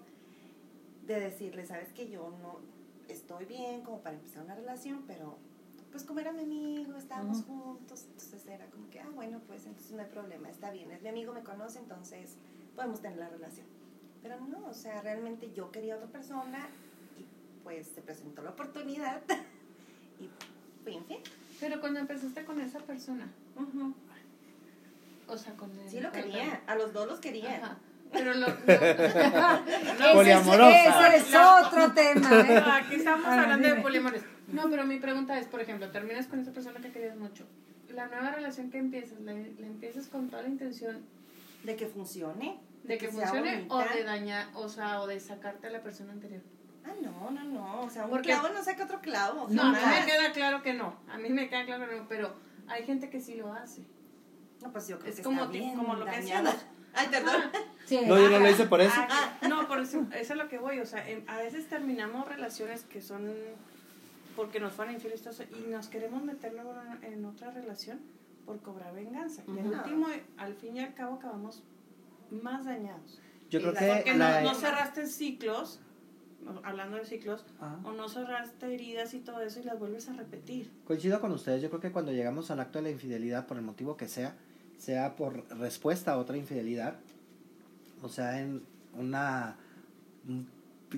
[1.07, 2.59] de decirle, sabes que yo no
[3.07, 5.37] estoy bien como para empezar una relación, pero
[5.91, 9.93] pues como era mi amigo, estábamos juntos, entonces era como que, ah, bueno, pues entonces
[9.93, 12.35] no hay problema, está bien, es mi amigo, me conoce, entonces
[12.75, 13.65] podemos tener la relación.
[14.21, 16.67] Pero no, o sea, realmente yo quería otra persona
[17.67, 19.21] pues se presentó la oportunidad
[20.21, 20.29] y
[20.85, 21.19] fui infiel.
[21.59, 23.27] Pero cuando empezaste con esa persona,
[23.57, 23.93] Ujú.
[25.27, 27.57] o sea, con el Sí lo quería, a los dos los quería.
[27.57, 27.77] Ajá.
[28.13, 29.59] Pero lo, lo- Ese
[29.99, 31.13] es- Poliamorosa.
[31.13, 32.63] Ese es otro tema, No, ¿eh?
[32.71, 33.83] aquí estamos A ver, hablando de dime.
[33.83, 34.23] poliamores.
[34.47, 37.43] No, pero mi pregunta es, por ejemplo, terminas con esa persona que querías mucho.
[37.93, 41.01] La nueva relación que empiezas, la, la empiezas con toda la intención
[41.65, 42.59] De que funcione.
[42.85, 46.13] De que sea funcione o de dañar, o sea, o de sacarte a la persona
[46.13, 46.41] anterior.
[46.87, 47.81] Ah, no, no, no.
[47.81, 49.47] O sea, un Porque- clavo no saca otro clavo.
[49.49, 50.95] No, a mí me queda claro que no.
[51.09, 52.33] A mí me queda claro que no, pero
[52.67, 53.81] hay gente que sí lo hace.
[54.61, 56.55] No, pues yo creo Es que como está bien como lo que hacíamos.
[56.93, 57.43] Ay, perdón.
[57.85, 57.99] Sí.
[58.07, 58.93] No, yo no lo hice por eso.
[58.97, 60.79] Ah, no, por eso, eso es lo que voy.
[60.79, 63.31] O sea, em, a veces terminamos relaciones que son
[64.35, 65.23] porque nos fueron infieles
[65.57, 66.73] y nos queremos meter luego
[67.03, 67.99] en, en otra relación
[68.45, 69.43] por cobrar venganza.
[69.47, 71.63] Y al último, al fin y al cabo, acabamos
[72.29, 73.19] más dañados.
[73.49, 75.86] Yo creo la- que Porque la- no, no cerraste ciclos, no,
[76.63, 77.79] hablando de ciclos, Ajá.
[77.83, 80.71] o no cerraste heridas y todo eso y las vuelves a repetir.
[80.85, 83.63] Coincido con ustedes, yo creo que cuando llegamos al acto de la infidelidad, por el
[83.63, 84.35] motivo que sea,
[84.77, 86.95] sea por respuesta a otra infidelidad,
[88.01, 88.61] o sea, en
[88.95, 89.57] una,
[90.27, 90.47] un-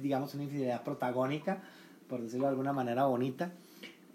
[0.02, 1.62] digamos, una infidelidad protagónica,
[2.08, 3.52] por decirlo de alguna manera bonita,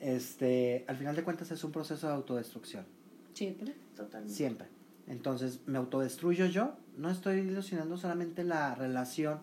[0.01, 2.85] este, al final de cuentas es un proceso de autodestrucción,
[3.33, 3.75] Siempre.
[3.97, 4.35] Totalmente.
[4.35, 4.69] siempre.
[5.07, 9.41] Entonces, me autodestruyo yo, no estoy ilusionando solamente la relación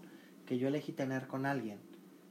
[0.51, 1.79] que yo elegí tener con alguien,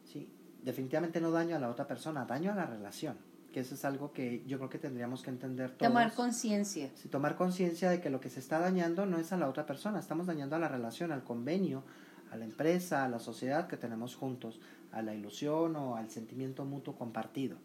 [0.04, 0.28] ¿sí?
[0.62, 3.16] Definitivamente no daño a la otra persona, daño a la relación,
[3.50, 5.90] que eso es algo que yo creo que tendríamos que entender todos.
[5.90, 6.90] Tomar conciencia.
[6.96, 9.64] Sí, tomar conciencia de que lo que se está dañando no es a la otra
[9.64, 11.82] persona, estamos dañando a la relación, al convenio,
[12.30, 14.60] a la empresa, a la sociedad que tenemos juntos,
[14.92, 17.56] a la ilusión o al sentimiento mutuo compartido.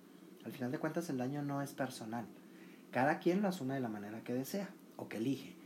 [0.46, 2.28] Al final de cuentas el daño no es personal.
[2.91, 5.58] Cada quien lo asume de la manera que desea o que elige.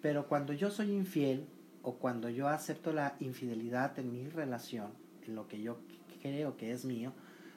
[0.00, 1.48] Pero cuando yo soy infiel
[1.82, 4.90] o cuando yo acepto la infidelidad en mi relación,
[5.26, 5.78] en lo que yo
[6.22, 7.12] creo que es mío,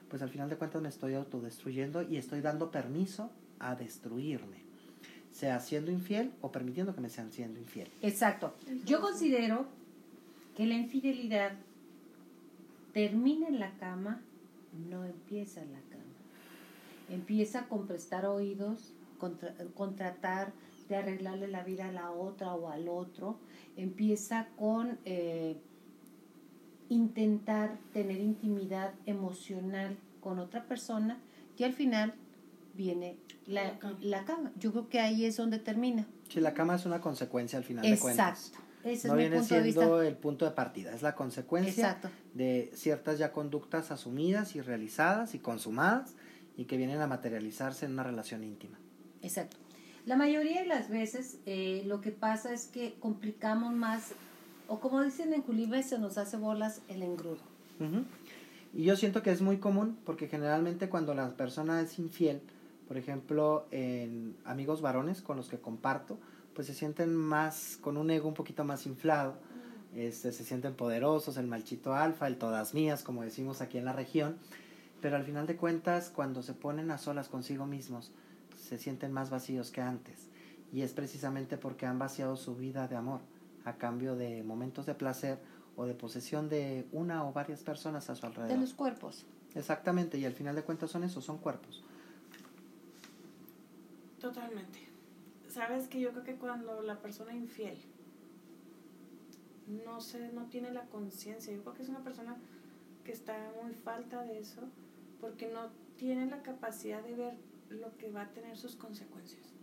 [0.09, 4.61] pues al final de cuentas me estoy autodestruyendo y estoy dando permiso a destruirme
[5.31, 7.87] sea siendo infiel o permitiendo que me sean siendo infiel.
[8.01, 8.53] Exacto.
[8.85, 9.65] Yo considero
[10.57, 11.53] que la infidelidad
[12.93, 14.21] termina en la cama,
[14.89, 16.03] no empieza en la cama.
[17.09, 20.51] Empieza con prestar oídos, con, tra- con tratar
[20.91, 23.39] de arreglarle la vida a la otra o al otro.
[23.77, 25.57] Empieza con eh,
[26.89, 31.17] intentar tener intimidad emocional con otra persona
[31.57, 32.13] y al final
[32.75, 33.97] viene la, La cama.
[34.01, 34.51] la cama.
[34.59, 36.05] Yo creo que ahí es donde termina.
[36.29, 38.47] Si la cama es una consecuencia al final de cuentas.
[38.49, 38.65] Exacto.
[38.83, 39.81] Ese No es mi viene punto de vista.
[39.81, 42.09] siendo el punto de partida, es la consecuencia Exacto.
[42.33, 46.15] de ciertas ya conductas asumidas y realizadas y consumadas
[46.57, 48.79] y que vienen a materializarse en una relación íntima.
[49.21, 49.57] Exacto.
[50.05, 54.13] La mayoría de las veces eh, lo que pasa es que complicamos más,
[54.67, 57.39] o como dicen en Culibe, se nos hace bolas el engrudo.
[58.73, 62.41] Y yo siento que es muy común porque generalmente cuando la persona es infiel,
[62.87, 66.17] por ejemplo, en amigos varones con los que comparto,
[66.53, 69.35] pues se sienten más con un ego un poquito más inflado,
[69.95, 73.93] este, se sienten poderosos, el malchito alfa, el todas mías, como decimos aquí en la
[73.93, 74.37] región,
[75.01, 78.11] pero al final de cuentas cuando se ponen a solas consigo mismos,
[78.71, 80.29] se sienten más vacíos que antes.
[80.71, 83.19] Y es precisamente porque han vaciado su vida de amor
[83.65, 85.39] a cambio de momentos de placer
[85.75, 88.59] o de posesión de una o varias personas a su De alrededor.
[88.59, 89.25] los cuerpos.
[89.55, 91.83] Exactamente, y al final de cuentas son esos, son cuerpos.
[94.21, 94.79] Totalmente.
[95.49, 97.77] Sabes que yo creo que cuando la persona infiel
[99.83, 102.37] no sé, no tiene la conciencia, yo creo que es una persona
[103.03, 104.61] que está muy falta de eso
[105.19, 109.53] porque no tiene la capacidad de ver lo que va a tener sus consecuencias.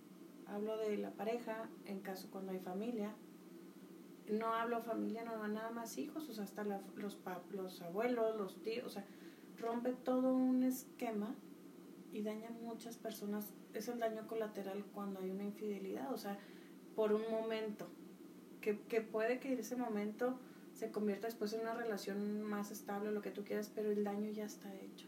[0.46, 3.14] Hablo de la pareja, en caso cuando hay familia.
[4.30, 8.36] No hablo familia, no nada más hijos, o sea, hasta la- los, pa- los abuelos,
[8.36, 9.04] los tíos, o sea,
[9.58, 11.34] rompe todo un esquema
[12.12, 13.54] y daña a muchas personas.
[13.72, 16.38] Es el daño colateral cuando hay una infidelidad, o sea,
[16.94, 17.88] por un momento.
[18.60, 20.38] Que, que puede que ese momento
[20.74, 24.30] se convierta después en una relación más estable, lo que tú quieras, pero el daño
[24.30, 25.06] ya está hecho.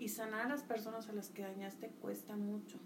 [0.00, 2.78] Y sanar a las personas a las que dañaste cuesta mucho.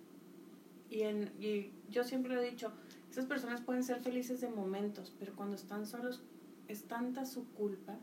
[0.91, 2.73] Y, en, y yo siempre lo he dicho,
[3.11, 6.23] esas personas pueden ser felices de momentos, pero cuando están solos
[6.69, 7.97] es tanta su culpa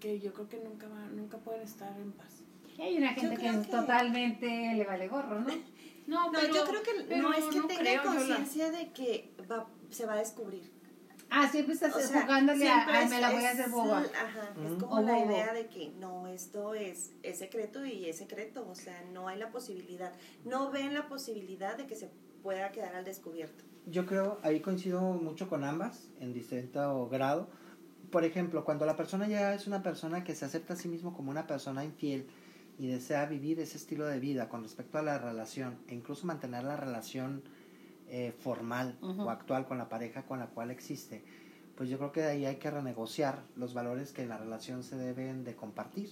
[0.00, 2.42] que yo creo que nunca, va, nunca pueden estar en paz.
[2.76, 5.46] Y hay una gente que, creo que- totalmente le vale gorro, ¿no?
[6.06, 9.66] No, No, yo creo que pero no es que no tenga conciencia de que va,
[9.88, 10.70] se va a descubrir.
[11.30, 13.58] Ah, siempre estás O sea, jugándole a, siempre ay, es- me la voy a es
[13.60, 13.98] hacer boba.
[14.00, 14.80] Ajá, es Ujú.
[14.86, 15.30] como O la bobo.
[15.32, 19.38] idea de que no, esto es, es secreto y es secreto, o sea, no hay
[19.38, 20.12] la posibilidad,
[20.44, 22.10] no ven la posibilidad de que se
[22.42, 23.64] pueda quedar al descubierto.
[23.86, 27.48] Yo creo, ahí coincido mucho con ambas, en distinto grado.
[28.10, 31.14] Por ejemplo, cuando la persona ya es una persona que se acepta a sí mismo
[31.14, 32.26] como una persona infiel
[32.78, 36.64] y desea vivir ese estilo de vida con respecto a la relación e incluso mantener
[36.64, 37.42] la relación
[38.08, 39.22] eh, formal Ujú.
[39.22, 41.24] o actual con la pareja con la cual existe,
[41.76, 44.82] pues yo creo que de ahí hay que renegociar los valores que en la relación
[44.84, 46.10] se deben de compartir,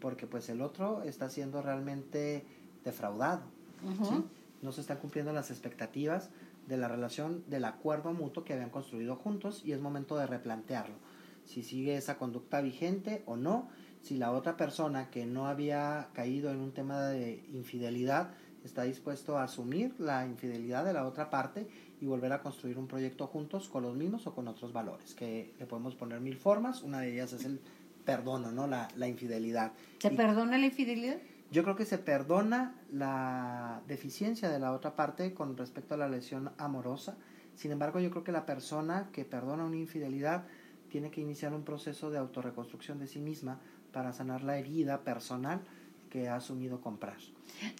[0.00, 2.44] porque pues el otro está siendo realmente
[2.84, 3.42] defraudado.
[3.84, 4.04] Ujú.
[4.04, 4.24] ¿sí?
[4.62, 6.30] No se están cumpliendo las expectativas
[6.66, 10.96] de la relación, del acuerdo mutuo que habían construido juntos y es momento de replantearlo.
[11.44, 13.68] Si sigue esa conducta vigente o no,
[14.02, 18.30] si la otra persona que no había caído en un tema de infidelidad
[18.66, 21.66] está dispuesto a asumir la infidelidad de la otra parte
[22.00, 25.54] y volver a construir un proyecto juntos con los mismos o con otros valores, que
[25.58, 27.60] le podemos poner mil formas, una de ellas es el
[28.04, 28.66] perdono, ¿no?
[28.66, 29.72] La, la infidelidad.
[29.98, 31.16] ¿Se Y- perdona la infidelidad?
[31.50, 36.08] yo creo que se perdona la deficiencia de la otra parte con respecto a la
[36.08, 37.16] lesión amorosa.
[37.54, 40.44] Sin embargo, yo creo que la persona que perdona una infidelidad
[40.90, 43.60] tiene que iniciar un proceso de autorreconstrucción de sí misma
[43.92, 45.60] para sanar la herida personal
[46.16, 47.16] que ha asumido comprar.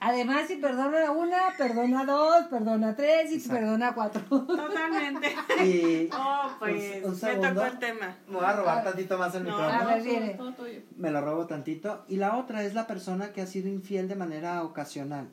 [0.01, 3.55] Además, si perdona una, perdona dos, perdona tres y Exacto.
[3.61, 4.23] perdona cuatro.
[4.47, 5.35] Totalmente.
[5.65, 7.49] Y Oh, pues Un- un me segundo.
[7.55, 8.17] tocó el tema.
[8.29, 9.89] me voy a robar tantito más el No, micrófono.
[9.91, 10.81] A ver, todo, todo tuyo.
[10.99, 12.05] me lo robo tantito.
[12.09, 15.29] Y la otra es la persona que ha sido infiel de manera ocasional,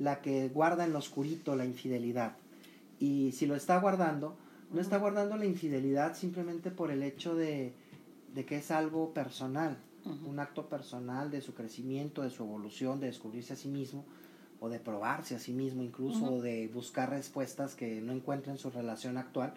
[0.00, 2.32] la que guarda en lo oscurito la infidelidad.
[2.98, 4.36] Y si lo está guardando,
[4.72, 7.74] no está guardando la infidelidad simplemente por el hecho de,
[8.34, 13.06] de que es algo personal, un acto personal de su crecimiento, de su evolución, de
[13.06, 14.04] descubrirse a sí mismo
[14.60, 18.58] o de probarse a sí mismo incluso, o de buscar respuestas que no encuentra en
[18.58, 19.54] su relación actual,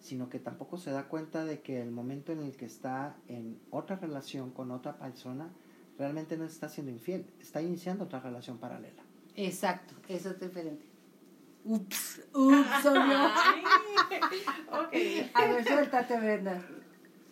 [0.00, 3.58] sino que tampoco se da cuenta de que el momento en el que está en
[3.70, 5.50] otra relación con otra persona,
[5.96, 9.02] realmente no está siendo infiel, está iniciando otra relación paralela.
[9.36, 10.84] Exacto, eso es diferente.
[11.64, 13.30] Ups, ups, soy yo.
[13.32, 13.62] Ay,
[14.70, 15.30] ok.
[15.34, 16.62] A ver, suéltate, Brenda.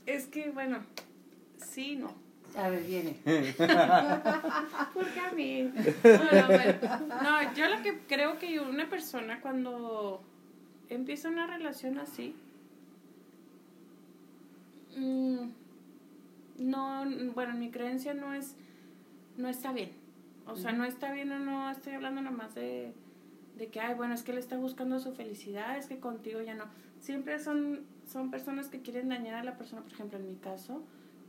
[0.07, 0.78] Es que, bueno,
[1.57, 2.14] sí, no.
[2.57, 3.17] A ver, viene.
[4.95, 5.62] Porque a mí.
[5.62, 6.75] No, no, bueno.
[7.23, 10.23] No, yo lo que creo que una persona cuando
[10.88, 12.35] empieza una relación así,
[14.97, 15.49] mm,
[16.59, 18.55] no, bueno, mi creencia no es,
[19.37, 19.93] no está bien.
[20.47, 22.93] O sea, no está bien o no estoy hablando nomás de,
[23.57, 26.55] de que, ay, bueno, es que él está buscando su felicidad, es que contigo ya
[26.55, 26.65] no.
[27.01, 30.83] Siempre son, son personas que quieren dañar a la persona, por ejemplo, en mi caso,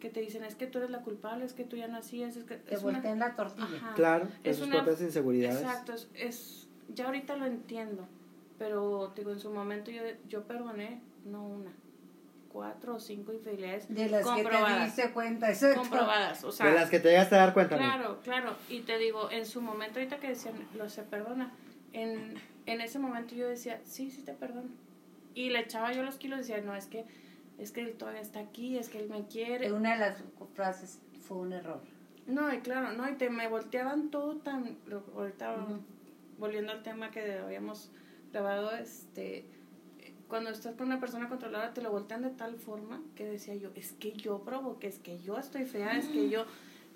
[0.04, 2.36] que te dicen, es que tú eres la culpable, es que tú ya no hacías,
[2.36, 2.58] es que...
[2.58, 3.66] Te es una- la tortilla.
[3.78, 3.94] Ajá.
[3.96, 5.62] Claro, Es sus una- propias inseguridades.
[5.62, 8.06] Exacto, es, es- ya ahorita lo entiendo,
[8.60, 11.72] pero digo, en su momento yo, yo perdoné, no una,
[12.52, 14.86] cuatro o cinco infidelidades De las que te comprobadas.
[14.96, 15.80] diste cuenta, exacto.
[15.80, 17.78] comprobadas, o sea, de las que te llegaste a dar cuenta.
[17.78, 21.54] claro, claro, y te digo, en su momento ahorita que decían, lo se perdona,
[21.94, 22.36] en,
[22.66, 24.70] en ese momento yo decía, sí, sí te perdono,
[25.34, 27.06] y le echaba yo los kilos y decía, no, es que,
[27.58, 31.00] es que él todavía está aquí, es que él me quiere, Una de las frases
[31.22, 31.82] fue un error.
[32.28, 35.80] No, y claro, no, y te me volteaban todo tan, lo- ahorita Ujú.
[36.40, 37.92] volviendo al tema que habíamos
[38.32, 39.46] grabado, este,
[40.28, 43.72] cuando estás con una persona controlada te lo voltean de tal forma que decía yo,
[43.76, 46.46] es que yo provoqué, es que yo estoy fea, es que yo,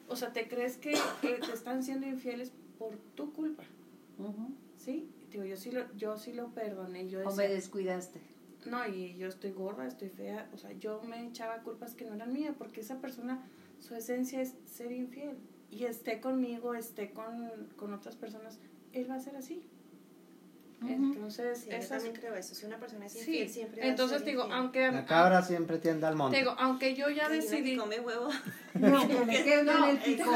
[0.08, 3.63] o sea, te crees que, que te están siendo infieles por tu culpa,
[4.17, 4.54] Ujú.
[4.78, 5.10] ¿sí?
[5.30, 8.22] Digo, yo sí lo, yo sí lo perdoné, yo O me descuidaste.
[8.69, 12.13] No, y yo estoy gorda, estoy fea, o sea, yo me echaba culpas que no
[12.13, 13.43] eran mías, porque esa persona,
[13.80, 15.38] su esencia es ser infiel.
[15.69, 18.60] Y esté conmigo, esté con, con otras personas,
[18.93, 19.63] él va a ser así.
[20.88, 22.53] Entonces, Sí, yo esas- también creo eso.
[22.53, 24.60] Si una persona es sí, infiel, siempre va a entonces ser digo, infiel.
[24.60, 26.38] aunque, La cabra siempre tiende al monte.
[26.38, 28.30] digo, aunque yo ya decidí, come huevo.
[28.77, 30.30] No, que No, en el pico.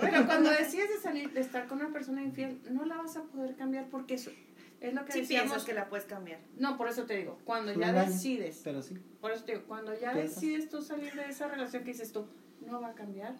[0.00, 3.22] pero cuando decides de salir, de estar con una persona infiel, no la vas a
[3.24, 4.30] poder cambiar porque eso
[4.88, 5.50] es lo que Si decíamos.
[5.50, 6.40] piensas que la puedes cambiar.
[6.58, 8.96] No, por eso te digo, cuando ya decides, Pero sí.
[9.20, 10.34] Por eso te digo, cuando ya ¿Piensas?
[10.40, 12.26] decides tú salir de esa relación que dices tú,
[12.66, 13.36] no va a cambiar,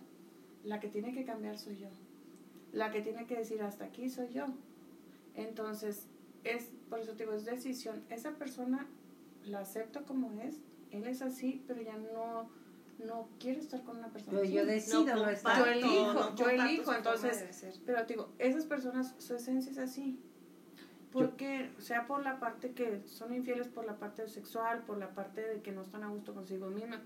[0.64, 1.88] la que tiene que cambiar soy yo.
[2.72, 4.46] La que tiene que decir hasta aquí soy yo.
[5.34, 6.06] Entonces,
[6.44, 8.02] es, por eso te digo, es decisión.
[8.10, 8.86] Esa persona
[9.44, 10.56] la acepto como es,
[10.90, 12.48] él es así, pero ya no,
[13.04, 14.52] no quiero estar con una persona Pero así.
[14.54, 15.58] yo decido no, estar.
[15.58, 17.80] Yo elijo, no yo elijo, entonces.
[17.84, 20.18] Pero te digo, esas personas, su esencia es así.
[21.12, 25.42] Porque sea por la parte que son infieles por la parte sexual, por la parte
[25.42, 27.00] de que no están a gusto consigo mismas.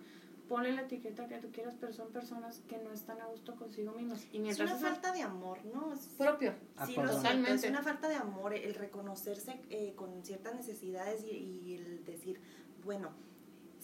[0.49, 3.91] Ponle la etiqueta que tú quieras, pero son personas que no están a gusto consigo
[3.93, 4.25] mismas.
[4.33, 5.93] Y Es una falta de amor, ¿no?
[5.93, 6.55] Es- propio.
[6.77, 7.69] Ah, Sí, lo siento, es Totalmente.
[7.71, 12.41] una falta de amor el reconocerse eh, con ciertas necesidades y, y el decir,
[12.85, 13.11] bueno,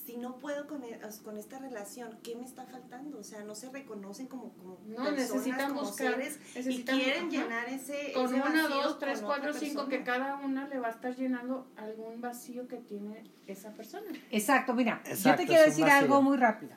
[0.04, 3.18] si no puedo con, e- con esta relación, ¿qué me está faltando?
[3.18, 7.02] O sea, no se reconocen como, como No, personas, necesitan como buscar, seres necesitan- y
[7.02, 7.30] quieren ajá.
[7.30, 10.78] llenar ese, Con ese una, vacío dos, tres, con cuatro, cinco, que cada una le
[10.80, 14.06] va a estar llenando algún vacío que tiene esa persona.
[14.30, 15.98] Exacto, mira, yo te quiero decir vacío.
[16.00, 16.72] algo muy rápido.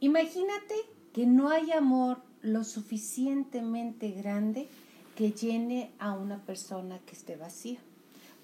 [0.00, 0.74] Imagínate
[1.12, 4.68] que no hay amor lo suficientemente grande
[5.16, 7.78] que llene a una persona que esté vacía.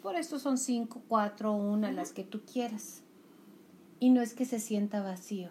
[0.00, 3.02] Por eso son cinco, cuatro, una, las que tú quieras.
[4.00, 5.50] Y no es que se sienta vacío,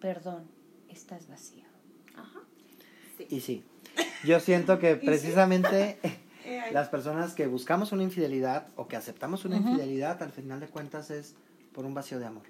[0.00, 0.44] perdón,
[0.88, 1.64] estás vacío.
[2.16, 2.40] Ajá.
[3.28, 3.62] Y sí.
[4.24, 5.98] Yo siento que precisamente
[6.42, 6.72] ¿Qué hay?
[6.72, 9.68] Las personas que buscamos una infidelidad o que aceptamos una Ujú.
[9.68, 11.34] infidelidad, al final de cuentas es
[11.74, 12.44] por un vacío de amor,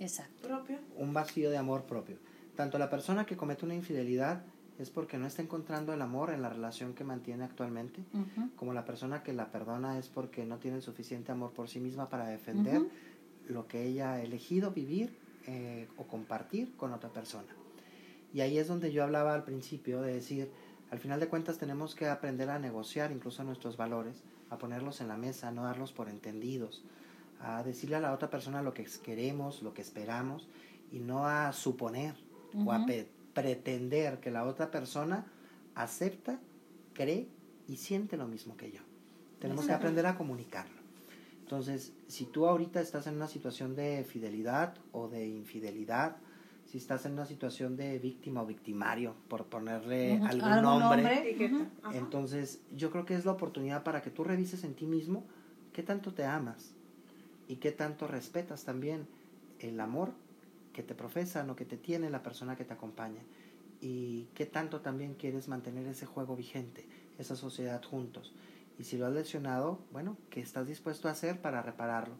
[0.00, 0.48] Exacto.
[0.48, 0.78] Propio.
[0.96, 2.16] un vacío de amor propio.
[2.56, 4.42] Tanto la persona que comete una infidelidad
[4.78, 8.50] es porque no está encontrando el amor en la relación que mantiene actualmente, Ujú.
[8.56, 11.78] como la persona que la perdona es porque no tiene el suficiente amor por sí
[11.78, 12.90] misma para defender Ujú.
[13.48, 15.16] Lo que ella ha elegido vivir
[15.46, 17.54] eh, o compartir con otra persona.
[18.32, 20.50] Y ahí es donde yo hablaba al principio de decir,
[20.90, 25.08] al final de cuentas tenemos que aprender a negociar incluso nuestros valores, a ponerlos en
[25.08, 26.84] la mesa, no darlos por entendidos,
[27.40, 30.48] a decirle a la otra persona lo que queremos, lo que esperamos
[30.92, 32.14] y no a suponer
[32.64, 32.86] o a
[33.34, 35.26] pretender que la otra persona
[35.74, 36.38] acepta,
[36.94, 37.28] cree
[37.68, 38.80] y siente lo mismo que yo.
[39.38, 40.75] Tenemos que aprender a comunicarlo.
[41.46, 46.16] Entonces, si tú ahorita estás en una situación de fidelidad o de infidelidad,
[46.64, 51.02] si estás en una situación de víctima o victimario, por ponerle algún, Algún nombre,
[51.44, 51.70] nombre.
[51.92, 55.22] Entonces yo creo que es la oportunidad para que tú revises en ti mismo
[55.72, 56.74] qué tanto te amas
[57.46, 59.06] y qué tanto respetas también
[59.60, 60.14] el amor
[60.72, 63.22] que te profesan o que te tiene la persona que te acompaña
[63.80, 66.88] y qué tanto también quieres mantener ese juego vigente,
[67.20, 68.34] esa sociedad juntos.
[68.78, 72.16] Y si lo has lesionado, bueno, ¿qué estás dispuesto a hacer para repararlo?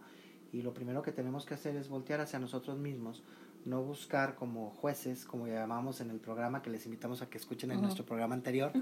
[0.53, 3.23] Y lo primero que tenemos que hacer es voltear hacia nosotros mismos,
[3.65, 7.73] no buscar como jueces, como llamamos en el programa que les invitamos a que escuchen
[7.73, 8.73] en nuestro programa anterior,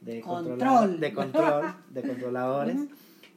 [0.00, 1.00] de Control.
[1.00, 2.80] de control, de controladores.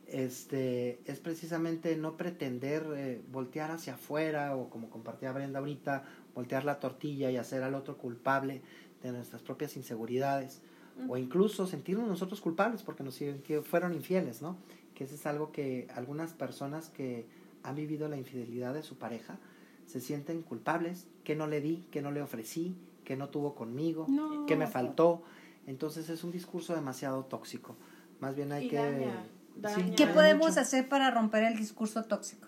[0.07, 6.03] Este, es precisamente no pretender eh, voltear hacia afuera o como compartía Brenda ahorita,
[6.35, 8.61] voltear la tortilla y hacer al otro culpable
[9.01, 10.61] de nuestras propias inseguridades
[11.09, 14.57] o incluso sentirnos nosotros culpables porque nos sinti- fueron infieles, ¿no?
[14.93, 17.27] Que eso es algo que algunas personas que
[17.63, 19.37] han vivido la infidelidad de su pareja
[19.85, 24.05] se sienten culpables, que no le di, que no le ofrecí, que no tuvo conmigo,
[24.09, 24.45] No.
[24.45, 25.21] que me faltó.
[25.67, 27.75] Entonces es un discurso demasiado tóxico.
[28.19, 28.77] Más bien hay Y que...
[28.77, 29.25] daña,
[29.57, 29.95] daña.
[29.95, 30.59] ¿Qué podemos mucho.
[30.61, 32.47] hacer para romper el discurso tóxico?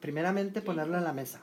[0.00, 1.40] Primeramente ponerlo en la mesa.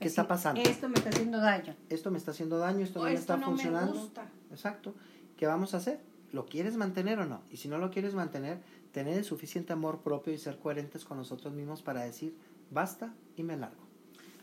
[0.00, 0.60] ¿Qué está pasando?
[0.62, 1.74] Esto me está haciendo daño.
[1.88, 3.92] Esto me está haciendo daño, esto O no me esto está no funcionando.
[3.94, 4.28] me gusta.
[4.50, 4.94] Exacto.
[5.40, 5.98] ¿Qué vamos a hacer?
[6.32, 7.40] ¿Lo quieres mantener o no?
[7.50, 8.58] Y si no lo quieres mantener,
[8.92, 12.36] tener el suficiente amor propio y ser coherentes con nosotros mismos para decir,
[12.70, 13.82] basta y me largo.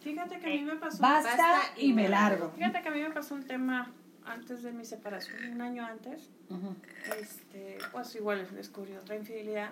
[0.01, 0.99] Fíjate que a mí me pasó.
[0.99, 2.49] Basta, basta y me largo.
[2.55, 3.91] Fíjate que a mí me pasó un tema
[4.25, 6.31] antes de mi separación, un año antes.
[6.49, 6.73] Ujú.
[7.15, 9.69] Este, pues igual descubrí otra infidelidad.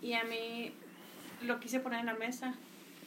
[0.00, 0.72] Y a mí
[1.42, 2.54] lo quise poner en la mesa.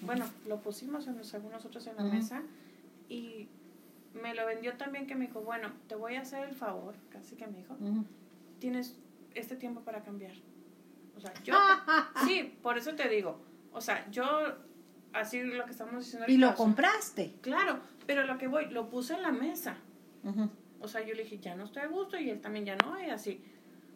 [0.01, 2.13] Bueno, lo pusimos en, según nosotros en la Ujú.
[2.13, 2.43] mesa.
[3.09, 3.47] Y
[4.16, 7.36] me lo vendió también que me dijo, bueno, te voy a hacer el favor, casi
[7.36, 8.05] que me dijo, Ujú.
[8.59, 8.97] tienes
[9.34, 10.34] este tiempo para cambiar.
[11.16, 11.53] O sea, yo...
[12.26, 13.39] sí, por eso te digo.
[13.72, 14.28] O sea, yo,
[15.13, 17.36] así lo que estamos diciendo Y lo compraste.
[17.41, 19.78] Claro, pero lo que voy, lo puse en la mesa.
[20.24, 20.49] Ujú.
[20.80, 23.01] O sea, yo le dije, ya no estoy a gusto y él también ya no,
[23.01, 23.43] y así.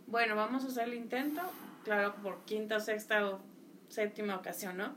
[0.07, 1.41] Bueno, vamos a hacer el intento,
[1.83, 3.39] claro, por quinta, sexta o
[3.89, 4.95] séptima ocasión, ¿no?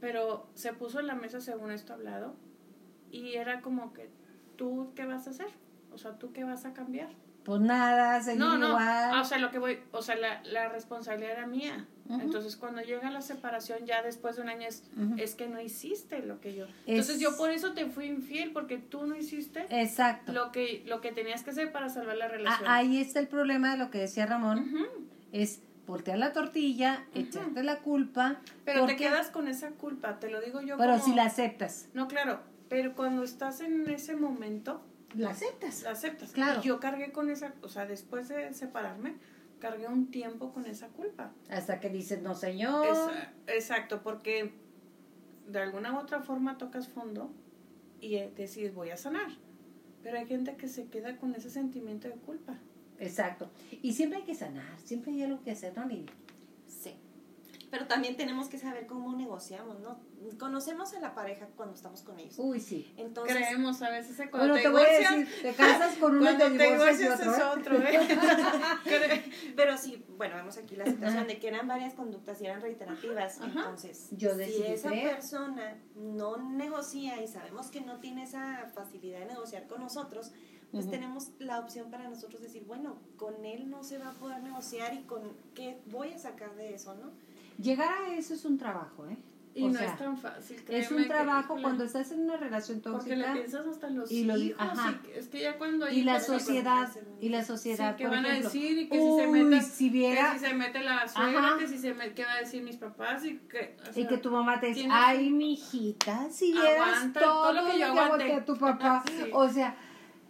[0.00, 2.36] Pero se puso en la mesa según esto hablado
[3.14, 4.08] y era como que,
[4.56, 5.46] ¿tú qué vas a hacer?
[5.92, 7.08] O sea, ¿tú qué vas a cambiar?
[7.44, 9.10] Pues nada, seguir No, no, igual.
[9.14, 11.86] ah, o sea, lo que voy, o sea, la, la responsabilidad era mía.
[12.08, 14.82] Entonces, cuando llega la separación, ya después de un año, es,
[15.18, 16.66] es que no hiciste lo que yo.
[16.86, 20.32] Entonces, Es- yo por eso te fui infiel, porque tú no hiciste Exacto.
[20.32, 22.68] lo que, lo que tenías que hacer para salvar la Ah, relación.
[22.68, 24.70] ahí está el problema de lo que decía Ramón.
[25.32, 28.40] Es voltear la tortilla, echarte la culpa.
[28.64, 31.88] Pero te quedas con esa culpa, te lo digo yo Pero como- si la aceptas.
[31.94, 34.82] No, claro, pero cuando estás en ese momento,
[35.14, 35.82] La aceptas.
[35.82, 36.32] la aceptas.
[36.32, 36.60] Claro.
[36.62, 39.14] Y yo cargué con esa, o sea, después de separarme,
[39.60, 41.32] cargué un tiempo con esa culpa.
[41.50, 42.86] Hasta que dices, no señor.
[43.46, 44.52] Exacto, porque
[45.48, 47.30] de alguna u otra forma tocas fondo
[48.00, 49.28] y eh, decides voy a sanar.
[50.02, 52.58] Pero hay gente que se queda con ese sentimiento de culpa.
[52.98, 53.50] Exacto.
[53.82, 55.86] Y siempre hay que sanar, siempre hay algo que hacer, ¿no?
[57.74, 59.98] Pero también tenemos que saber cómo negociamos, ¿no?
[60.38, 62.36] Conocemos a la pareja cuando estamos con ellos.
[62.38, 62.94] Uy, sí.
[62.96, 66.16] Entonces, Creemos a veces que cuando Bueno, te, te voy a decir, te casas con
[66.16, 67.42] uno y cuando te te divorcias es ¿eh?
[67.52, 68.00] otro, ¿eh?
[69.56, 73.40] Pero sí, bueno, vemos aquí la situación de que eran varias conductas y eran reiterativas.
[73.40, 73.48] Ajá.
[73.48, 75.16] Entonces, Yo si esa creer.
[75.16, 80.30] persona no negocia y sabemos que no tiene esa facilidad de negociar con nosotros,
[80.70, 84.44] pues tenemos la opción para nosotros decir, bueno, con él no se va a poder
[84.44, 87.12] negociar y con qué voy a sacar de eso, ¿no?
[87.58, 89.16] Llegar a eso es un trabajo, ¿eh?
[89.56, 90.56] Y O no sea, es tan fácil.
[90.68, 94.24] Es un trabajo cuando estás en una relación Porque le tóxica piensas hasta los y
[94.24, 94.60] lo hijos.
[94.60, 95.00] ajá.
[95.14, 96.88] y es que ya cuando hay y la sociedad
[97.20, 100.38] y la sociedad por van a decir y que si se mete, si viera que
[100.40, 101.58] si se mete la suegra, Ajá.
[101.58, 104.32] que si se que va a decir mis papás y que o y que tu
[104.32, 108.24] mamá te dice, ay, mijita, si vieras todo, todo lo que yo aguanté".
[108.24, 109.04] aguanté a tu papá.
[109.06, 109.30] Sí.
[109.32, 109.76] O sea,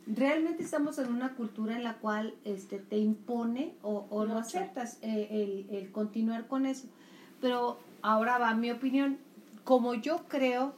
[0.06, 4.98] realmente estamos en una cultura en la cual este te impone o, o lo aceptas
[5.00, 5.28] eh,
[5.70, 6.88] el, el continuar con eso.
[7.44, 9.18] Pero ahora va mi opinión.
[9.64, 10.74] Como yo creo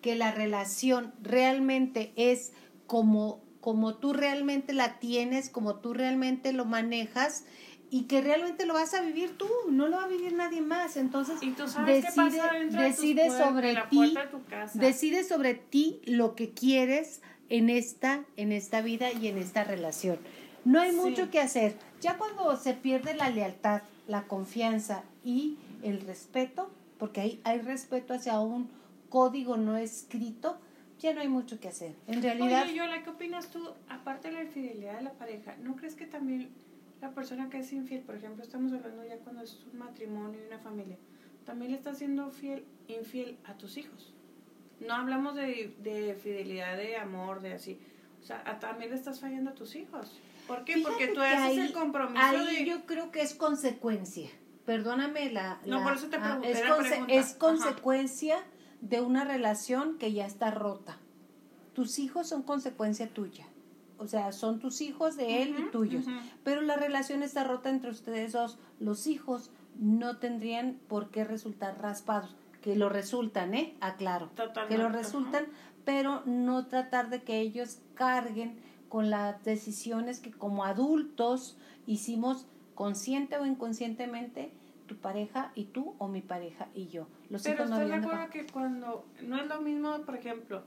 [0.00, 2.52] que la relación realmente es
[2.86, 7.46] como, como tú realmente la tienes, como tú realmente lo manejas
[7.90, 10.96] y que realmente lo vas a vivir tú, no lo va a vivir nadie más.
[10.96, 16.36] Entonces, Y tú sabes de decide sobre de la ti, de decide sobre ti lo
[16.36, 20.20] que quieres en esta, en esta vida y en esta relación.
[20.64, 20.96] No hay Sí.
[20.96, 21.76] mucho que hacer.
[22.00, 28.14] Ya cuando se pierde la lealtad, la confianza y el respeto, porque hay, hay respeto
[28.14, 28.68] hacia un
[29.08, 30.58] código no escrito,
[30.98, 31.94] ya no hay mucho que hacer.
[32.06, 35.76] En realidad, Oye, Yola, ¿qué opinas tú, aparte de la infidelidad de la pareja, ¿no
[35.76, 36.50] crees que también
[37.00, 40.46] la persona que es infiel, por ejemplo, estamos hablando ya cuando es un matrimonio y
[40.46, 40.96] una familia,
[41.44, 44.12] también le estás siendo fiel, infiel a tus hijos?
[44.80, 47.78] No hablamos de, de fidelidad, de amor, de así.
[48.22, 50.18] O sea, a- también le estás fallando a tus hijos.
[50.48, 50.78] ¿Por qué?
[50.82, 52.64] Porque tú haces ahí- el compromiso ahí de...
[52.66, 54.28] yo creo que es consecuencia.
[54.66, 55.60] Perdóname la...
[55.66, 57.14] No, la- por eso te ah, pregunté es, la conse- pregunta.
[57.14, 57.38] es Ajá.
[57.38, 58.36] consecuencia
[58.80, 60.98] de una relación que ya está rota.
[61.74, 63.46] Tus hijos son consecuencia tuya.
[63.98, 66.04] O sea, son tus hijos de él y tuyos.
[66.42, 68.58] Pero la relación está rota entre ustedes dos.
[68.80, 72.36] Los hijos no tendrían por qué resultar raspados.
[72.60, 73.76] Que lo resultan, ¿eh?
[73.80, 74.28] Aclaro.
[74.34, 75.46] Totalmente, Que lo resultan,
[75.84, 78.58] pero no tratar de que ellos carguen
[78.88, 81.56] con las decisiones que como adultos
[81.86, 84.52] hicimos consciente o inconscientemente
[84.86, 87.06] tu pareja y tú o mi pareja y yo.
[87.30, 90.62] Los Pero hijos no estás de acuerdo que cuando no es lo mismo, por ejemplo,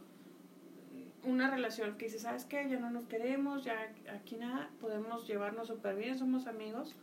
[1.23, 2.67] una relación que dice, ¿sabes qué?
[2.69, 3.75] Ya no nos queremos, ya
[4.13, 6.95] aquí nada, podemos llevarnos súper bien, somos amigos.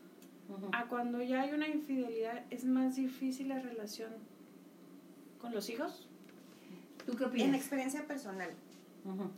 [0.49, 0.69] Ujú.
[0.73, 4.13] A cuando ya hay una infidelidad, es más difícil la relación
[5.41, 6.09] con los hijos.
[7.07, 8.51] ¿Tú qué En experiencia personal.
[9.05, 9.31] Ujú.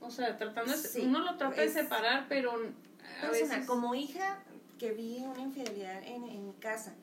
[0.00, 3.66] O sea, tratando de, Sí, uno lo trata de separar, pero a Personal, veces...
[3.66, 4.38] como hija
[4.78, 6.94] que vi una infidelidad en, en mi casa,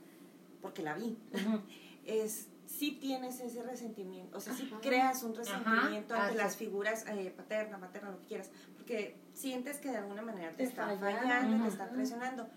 [0.61, 1.17] porque la vi,
[2.05, 4.79] es sí tienes ese resentimiento, o sea, sí Ajá.
[4.81, 9.77] creas un resentimiento Ajá, ante las figuras eh, paterna, materna, lo que quieras, porque sientes
[9.77, 11.63] que de alguna manera te, Te está fallando, ujú.
[11.63, 12.49] te está presionando.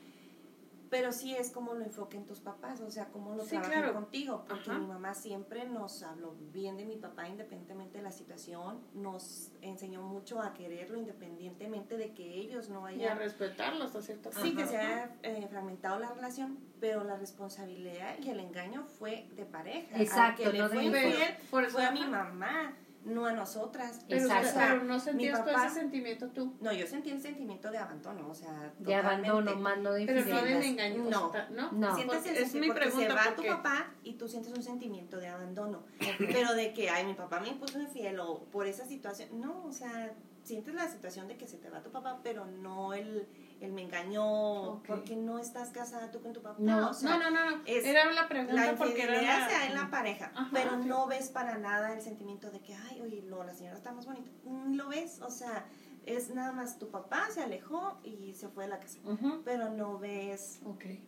[0.90, 3.94] Pero sí es como lo enfoquen tus papás, o sea, cómo lo Sí, trabajan claro.
[3.94, 4.78] contigo, porque Ajá.
[4.78, 10.02] mi mamá siempre nos habló bien de mi papá independientemente de la situación, nos enseñó
[10.02, 14.46] mucho a quererlo independientemente de que ellos no Y a hayan respetarlo hasta cierto punto.
[14.46, 19.26] Sí, que se haya eh, fragmentado la relación, pero la responsabilidad y el engaño fue
[19.36, 20.00] de pareja.
[20.00, 20.96] Exacto, Al que no le fue hijos.
[21.02, 22.74] infiel Por eso, fue a mi mamá,
[23.04, 24.04] no a nosotras.
[24.08, 24.48] Pero, Exacto.
[24.48, 26.54] O sea, pero no sentías todo papá- ese sentimiento tú.
[26.60, 28.94] No, yo sentí el sentimiento de abandono, o sea, De totalmente.
[28.94, 31.04] abandono, más no de Pero no del engaño.
[31.10, 31.30] No.
[31.32, 31.72] sea, ¿no?
[31.72, 31.94] No.
[31.96, 33.06] Sientes el es mi pregunta.
[33.06, 35.84] se va porque- tu papá y tú sientes un sentimiento de abandono.
[36.18, 39.28] Pero de que, ay, mi papá me impuso infiel o por esa situación.
[39.40, 42.92] No, o sea, sientes la situación de que se te va tu papá, pero no
[42.94, 43.26] el,
[43.64, 46.56] el me engañó porque no estás casada tú con tu papá.
[46.58, 47.62] No, o sea, no, no, no, no.
[47.66, 50.76] es Era la pregunta la porque era la- se da en la pareja, Ajá, pero
[50.76, 54.06] no ves para nada el sentimiento de que, ay, oye, lo, la señora está más
[54.06, 54.30] bonita.
[54.44, 55.66] Mm, Lo ves, o sea,
[56.06, 58.98] es nada más tu papá se alejó y se fue de la casa,
[59.44, 60.60] pero no ves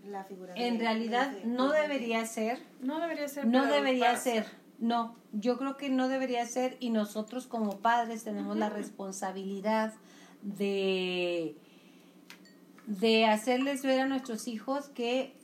[0.04, 0.54] la figura.
[0.54, 3.46] de- En realidad de- no de- debería ser No debería ser.
[3.46, 4.22] No debería pasa.
[4.22, 4.46] ser,
[4.78, 9.92] no, yo creo que no debería ser y nosotros como padres tenemos la responsabilidad
[10.42, 11.56] de,
[12.86, 15.34] de hacerles ver a nuestros hijos que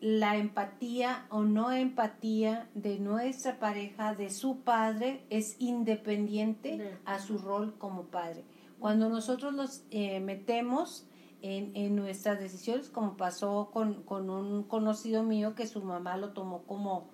[0.00, 7.18] la empatía o no empatía de nuestra pareja, de su padre, es independiente De- a
[7.18, 8.44] su rol como padre.
[8.78, 11.06] Cuando nosotros los eh, metemos
[11.42, 16.30] en, en nuestras decisiones, como pasó con, con un conocido mío que su mamá lo
[16.32, 17.10] tomó como,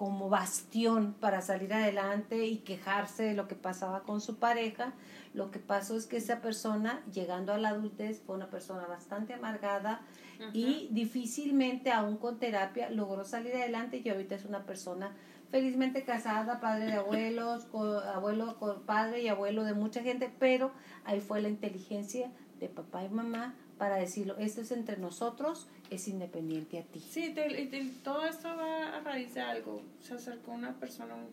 [0.00, 4.94] como bastión para salir adelante y quejarse de lo que pasaba con su pareja,
[5.34, 9.34] lo que pasó es que esa persona, llegando a la adultez, fue una persona bastante
[9.34, 10.00] amargada
[10.54, 15.14] y difícilmente, aún con terapia, logró salir adelante y ahorita es una persona
[15.50, 17.66] felizmente casada, padre de abuelos,
[18.14, 20.70] abuelo, co- padre y abuelo de mucha gente, pero
[21.04, 26.06] ahí fue la inteligencia de papá y mamá para decirlo, esto es entre nosotros, es
[26.06, 27.00] independiente a ti.
[27.00, 29.80] Sí, te- todo esto va a raíz de algo.
[30.02, 31.30] Se acercó una persona, un,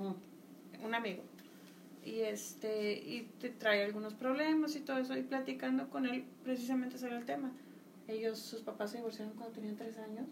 [0.00, 0.84] Mm.
[0.84, 1.22] un amigo,
[2.04, 5.16] y este y te trae algunos problemas y todo eso.
[5.16, 7.52] Y platicando con él, precisamente salió el tema.
[8.08, 10.26] Ellos, sus papás se divorciaron cuando tenían tres años.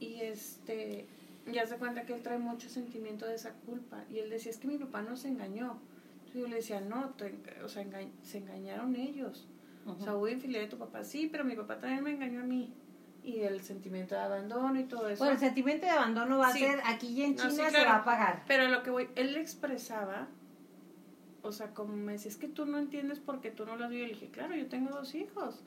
[0.00, 1.04] Y este,
[1.52, 4.02] ya se cuenta que él trae mucho sentimiento de esa culpa.
[4.10, 5.78] Y él decía, es que mi papá nos engañó.
[6.18, 9.46] Entonces yo le decía, no, te o sea, enga- se engañaron ellos.
[9.86, 12.74] O sea, infidelidad de tu papá, sí, pero mi papá también me engañó a mí.
[13.22, 15.18] Y el sentimiento de abandono y todo eso.
[15.18, 16.64] Bueno, el sentimiento de abandono va Sí.
[16.64, 17.90] a ser, aquí y en No, China sí, se claro.
[17.90, 18.44] va a pagar.
[18.46, 20.28] Pero lo que voy, él expresaba,
[21.42, 23.90] o sea, como me decía, es que tú no entiendes porque tú no lo has
[23.90, 24.06] vivido.
[24.08, 25.64] Le dije, claro, yo tengo dos hijos.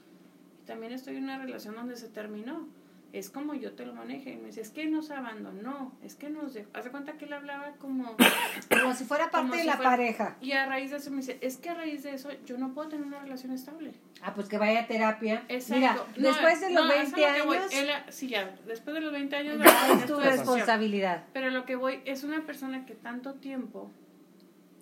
[0.64, 2.68] Y también estoy en una relación donde se terminó.
[3.12, 4.34] Es como yo te lo maneje.
[4.34, 6.70] Y me decía, es que nos abandonó, es que nos dejó.
[6.76, 8.16] Hace cuenta que él hablaba como...
[8.82, 10.38] Como si fuera parte de si la fuera- pareja.
[10.42, 12.72] Y a raíz de eso me dice, es que a raíz de eso yo no
[12.74, 13.94] puedo tener una relación estable.
[14.22, 15.44] Ah, pues que vaya a terapia.
[15.50, 15.76] Exacto.
[15.76, 17.58] Mira, No, después de los no, eso es 20 lo que voy.
[17.58, 19.60] años, Él, sí, ya, después de los 20 años
[20.00, 21.24] es tu responsabilidad.
[21.34, 23.90] Pero lo que voy es una persona que tanto tiempo,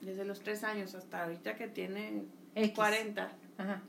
[0.02, 2.24] desde los 3 años hasta ahorita que tiene
[2.56, 2.74] X.
[2.76, 3.82] 40, Ajá.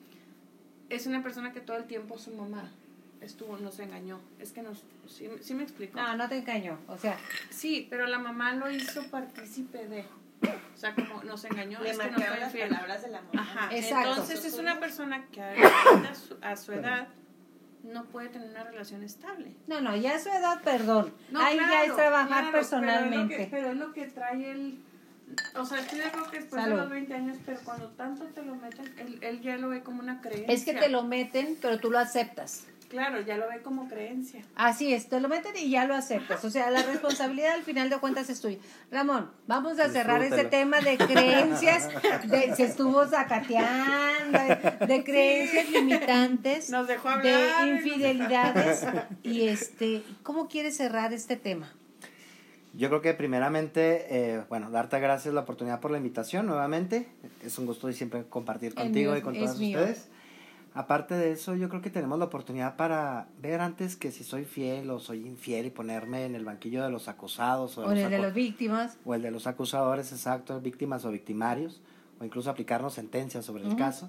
[0.91, 2.71] es una persona que todo el tiempo su mamá
[3.21, 4.21] estuvo, nos engañó.
[4.39, 5.99] Es que nos, sí, sí me explico.
[5.99, 6.79] No, no te engañó.
[6.89, 7.19] O sea,
[7.51, 10.05] Sí, pero la mamá lo hizo partícipe de.
[10.43, 13.43] O sea, como nos engañó, Le es que fue las palabras de la mamá.
[13.43, 14.11] Ajá, Exacto.
[14.11, 17.09] entonces es una persona que a su, a su edad
[17.83, 19.53] no puede tener una relación estable.
[19.67, 21.13] no, no, ya a su edad, perdón.
[21.31, 23.49] No, Ahí ya es trabajar claro, personalmente.
[23.51, 24.79] Pero es, lo que, pero es lo que trae el...
[25.57, 26.77] O sea, estoy de acuerdo que después Salud.
[26.77, 29.83] de los 20 años, pero cuando tanto te lo meten, él, él ya lo ve
[29.83, 30.55] como una creencia.
[30.55, 32.67] Es que te lo meten, pero tú lo aceptas.
[32.89, 34.43] Claro, ya lo ve como creencia.
[34.55, 36.43] Así es, te lo meten y ya lo aceptas.
[36.45, 38.57] O sea, la responsabilidad al final de cuentas es tuya.
[38.91, 41.89] Ramón, vamos a cerrar ese tema de creencias,
[42.27, 47.69] de, se estuvo zacateando, de, de creencias limitantes, Nos dejó de hablar.
[47.69, 48.87] infidelidades.
[49.23, 51.71] Y este, ¿cómo quieres cerrar este tema?
[52.75, 57.09] Yo creo que primeramente, eh, bueno, darte gracias la oportunidad por la invitación nuevamente.
[57.45, 59.79] Es un gusto siempre compartir contigo mío y con todos mío.
[60.79, 64.45] Aparte de eso, yo creo que tenemos la oportunidad para ver antes que si soy
[64.45, 68.09] fiel o soy infiel y ponerme en el banquillo de los acusados o, O el
[68.09, 68.97] de las víctimas.
[69.05, 71.81] o el de los acusadores, exacto, víctimas o victimarios,
[72.21, 74.09] o incluso aplicarnos sentencias sobre el caso,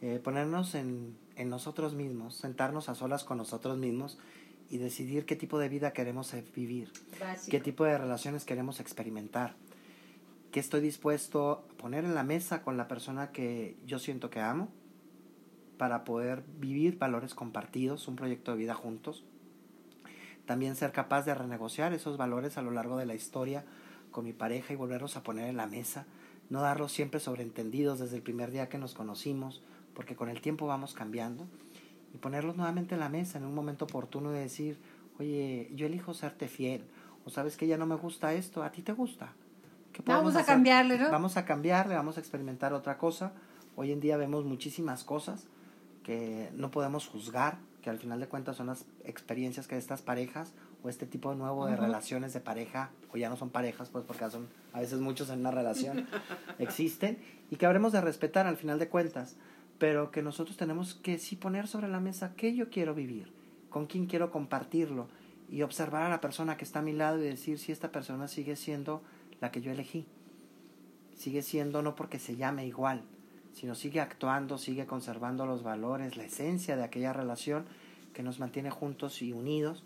[0.00, 4.16] eh, ponernos en, en nosotros mismos, sentarnos a solas con nosotros mismos
[4.70, 7.50] y decidir qué tipo de vida queremos eh, vivir, Básico.
[7.50, 9.56] qué tipo de relaciones queremos experimentar,
[10.52, 14.38] qué estoy dispuesto a poner en la mesa con la persona que yo siento que
[14.38, 14.68] amo
[15.76, 19.24] para poder vivir valores compartidos, un proyecto de vida juntos.
[20.46, 23.64] También ser capaz de renegociar esos valores a lo largo de la historia
[24.10, 26.06] con mi pareja y volverlos a poner en la mesa,
[26.48, 29.62] no darlos siempre sobreentendidos desde el primer día que nos conocimos,
[29.94, 31.46] porque con el tiempo vamos cambiando,
[32.14, 34.78] y ponerlos nuevamente en la mesa en un momento oportuno y decir,
[35.18, 36.84] oye, yo elijo serte fiel,
[37.26, 39.32] o sabes que ya no me gusta esto, a ti te gusta.
[39.92, 40.54] ¿Qué Vamos a hacer?
[40.54, 41.10] cambiarle, ¿no?
[41.10, 43.32] Vamos a cambiarle, vamos a experimentar otra cosa.
[43.74, 45.46] Hoy en día vemos muchísimas cosas
[46.06, 50.54] que no podemos juzgar, que al final de cuentas son las experiencias que estas parejas
[50.84, 54.04] o este tipo de nuevo de relaciones de pareja, o ya no son parejas, pues
[54.04, 56.06] porque son a veces muchos en una relación,
[56.60, 57.18] existen,
[57.50, 59.34] y que habremos de respetar al final de cuentas,
[59.80, 63.32] pero que nosotros tenemos que sí poner sobre la mesa qué yo quiero vivir,
[63.68, 65.08] con quién quiero compartirlo,
[65.50, 68.28] y observar a la persona que está a mi lado y decir si esta persona
[68.28, 69.02] sigue siendo
[69.40, 70.06] la que yo elegí.
[71.16, 73.02] Sigue siendo no porque se llame igual,
[73.56, 77.64] sino sigue actuando, sigue conservando los valores, la esencia de aquella relación
[78.12, 79.82] que nos mantiene juntos y unidos.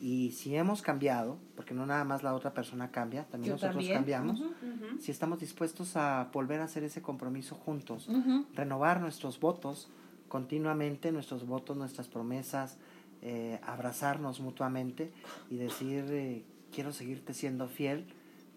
[0.00, 3.76] Y si hemos cambiado, porque no nada más la otra persona cambia, también Yo nosotros
[3.76, 3.94] también.
[3.94, 4.42] cambiamos,
[4.98, 8.08] si estamos dispuestos a volver a hacer ese compromiso juntos,
[8.54, 9.88] renovar nuestros votos
[10.26, 12.76] continuamente, nuestros votos, nuestras promesas,
[13.20, 15.12] eh, abrazarnos mutuamente
[15.48, 16.42] y decir, eh,
[16.72, 18.04] quiero seguirte siendo fiel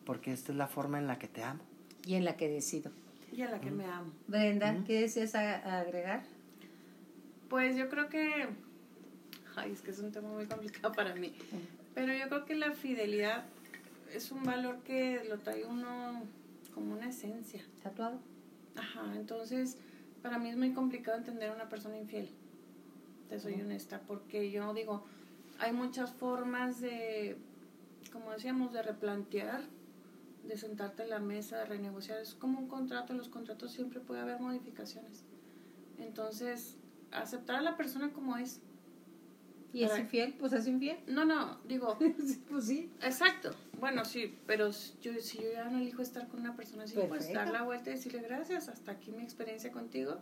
[0.08, 1.62] porque esta es la forma en la que te amo.
[2.04, 2.90] Y en la que decido.
[3.36, 4.14] Y a la que me amo.
[4.28, 4.82] Brenda.
[4.88, 6.24] ¿qué deseas agregar?
[7.50, 8.48] Pues yo creo que...
[9.58, 11.34] Ay, es que es un tema muy complicado para mí.
[11.94, 13.44] Pero yo creo que la fidelidad
[14.14, 16.24] es un valor que lo trae uno
[16.74, 17.62] como una esencia.
[17.84, 18.20] ¿Tatuado?
[18.78, 19.78] Ajá, entonces
[20.22, 22.30] para mí es muy complicado entender a una persona infiel.
[23.28, 23.64] Te soy Ujú.
[23.64, 25.06] honesta, porque yo digo,
[25.60, 27.38] hay muchas formas de,
[28.14, 29.62] como decíamos, de replantear,
[30.48, 32.20] de sentarte en la mesa, de renegociar.
[32.20, 35.24] Es como un contrato, en los contratos siempre puede haber modificaciones.
[35.98, 36.78] Entonces,
[37.12, 38.62] aceptar a la persona como es.
[39.74, 40.34] ¿Y es infiel?
[40.40, 40.98] Pues es infiel.
[41.08, 41.98] No, no, digo,
[42.50, 42.90] pues sí.
[43.02, 43.52] Exacto.
[43.80, 46.96] Bueno, sí, pero si yo, si yo ya no elijo estar con una persona así,
[47.10, 50.20] pues dar la vuelta y decirle gracias, hasta aquí mi experiencia contigo,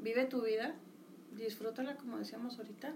[0.00, 0.74] vive tu vida,
[1.34, 2.92] disfrútala como decíamos ahorita,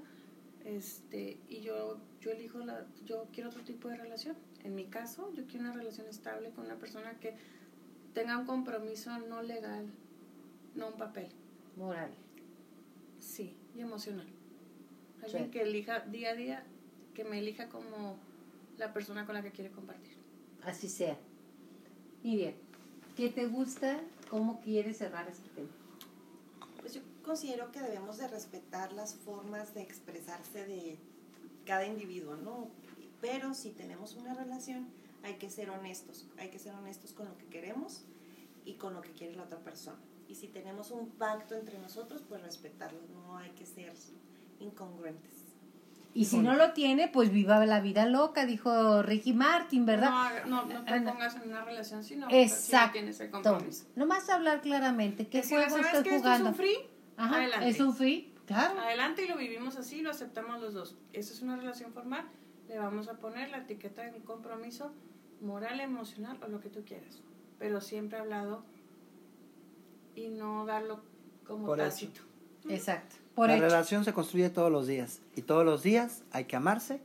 [0.65, 4.37] este, y yo, yo elijo la, yo quiero otro tipo de relación.
[4.65, 7.35] En mi caso, yo quiero una relación estable con una persona que
[8.15, 9.87] tenga un compromiso no legal,
[10.75, 11.29] no un papel,
[11.77, 12.11] Moral.
[13.19, 14.27] sí, y emocional.
[15.23, 15.51] Alguien Sí.
[15.51, 16.65] que elija día a día,
[17.15, 18.17] que me elija como
[18.79, 20.17] la persona con la que quiere compartir.
[20.65, 21.17] Así sea.
[22.23, 22.55] Miriam,
[23.17, 24.01] ¿qué te gusta?
[24.31, 25.69] ¿Cómo quieres cerrar este tema?
[26.81, 30.99] Pues yo considero que debemos de respetar las formas de expresarse de
[31.67, 32.69] cada individuo, ¿no?
[33.23, 34.89] Pero si tenemos una relación,
[35.23, 38.03] hay que ser honestos, hay que ser honestos con lo que queremos
[38.65, 39.99] y con lo que quiere la otra persona.
[40.29, 43.93] Y si tenemos un pacto entre nosotros, pues respetarlo, no hay que ser
[44.59, 45.31] incongruentes.
[46.15, 50.45] Y si no lo tiene, pues viva la vida loca, dijo Ricky Martin, ¿verdad?
[50.47, 52.67] No, no, no te pongas en una relación si no, Exacto.
[52.67, 53.87] si no tienes el compromiso.
[53.95, 55.29] Nomás hablar claramente.
[55.29, 56.51] ¿Qué si juego estoy que esto jugando?
[56.51, 56.77] es un free,
[57.17, 57.69] Ajá, adelante.
[57.69, 58.81] es un free, claro.
[58.81, 60.97] Adelante y lo vivimos así, lo aceptamos los dos.
[61.13, 62.29] Eso es una relación formal.
[62.73, 64.93] Le vamos a poner la etiqueta de un compromiso
[65.43, 67.21] moral, emocional o lo que tú quieras.
[67.59, 68.63] Pero siempre hablado
[70.15, 71.01] y no darlo
[71.47, 72.23] como Por tácito.
[72.71, 73.17] Exacto.
[73.35, 73.65] Por la hecho.
[73.67, 77.03] relación se construye todos los días y todos los días hay que amarse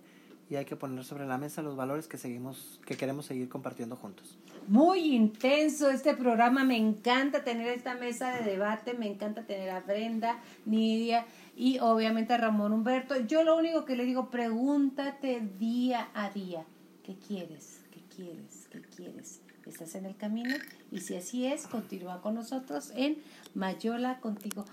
[0.50, 3.98] y hay que poner sobre la mesa los valores que seguimos que queremos seguir compartiendo
[3.98, 4.38] juntos.
[4.70, 9.82] Muy intenso este programa, me encanta tener esta mesa de debate, me encanta tener a
[9.82, 11.26] Brenda, Nidia
[11.58, 13.20] y obviamente a Ramón Humberto.
[13.26, 16.64] Yo lo único que le digo, pregúntate día a día,
[17.04, 17.82] ¿qué quieres?
[17.92, 18.68] ¿Qué quieres?
[18.72, 19.42] ¿Qué quieres?
[19.66, 20.56] ¿Estás en el camino?
[20.92, 23.18] Y si así es, continúa con nosotros en
[23.56, 24.66] Mayola contigo.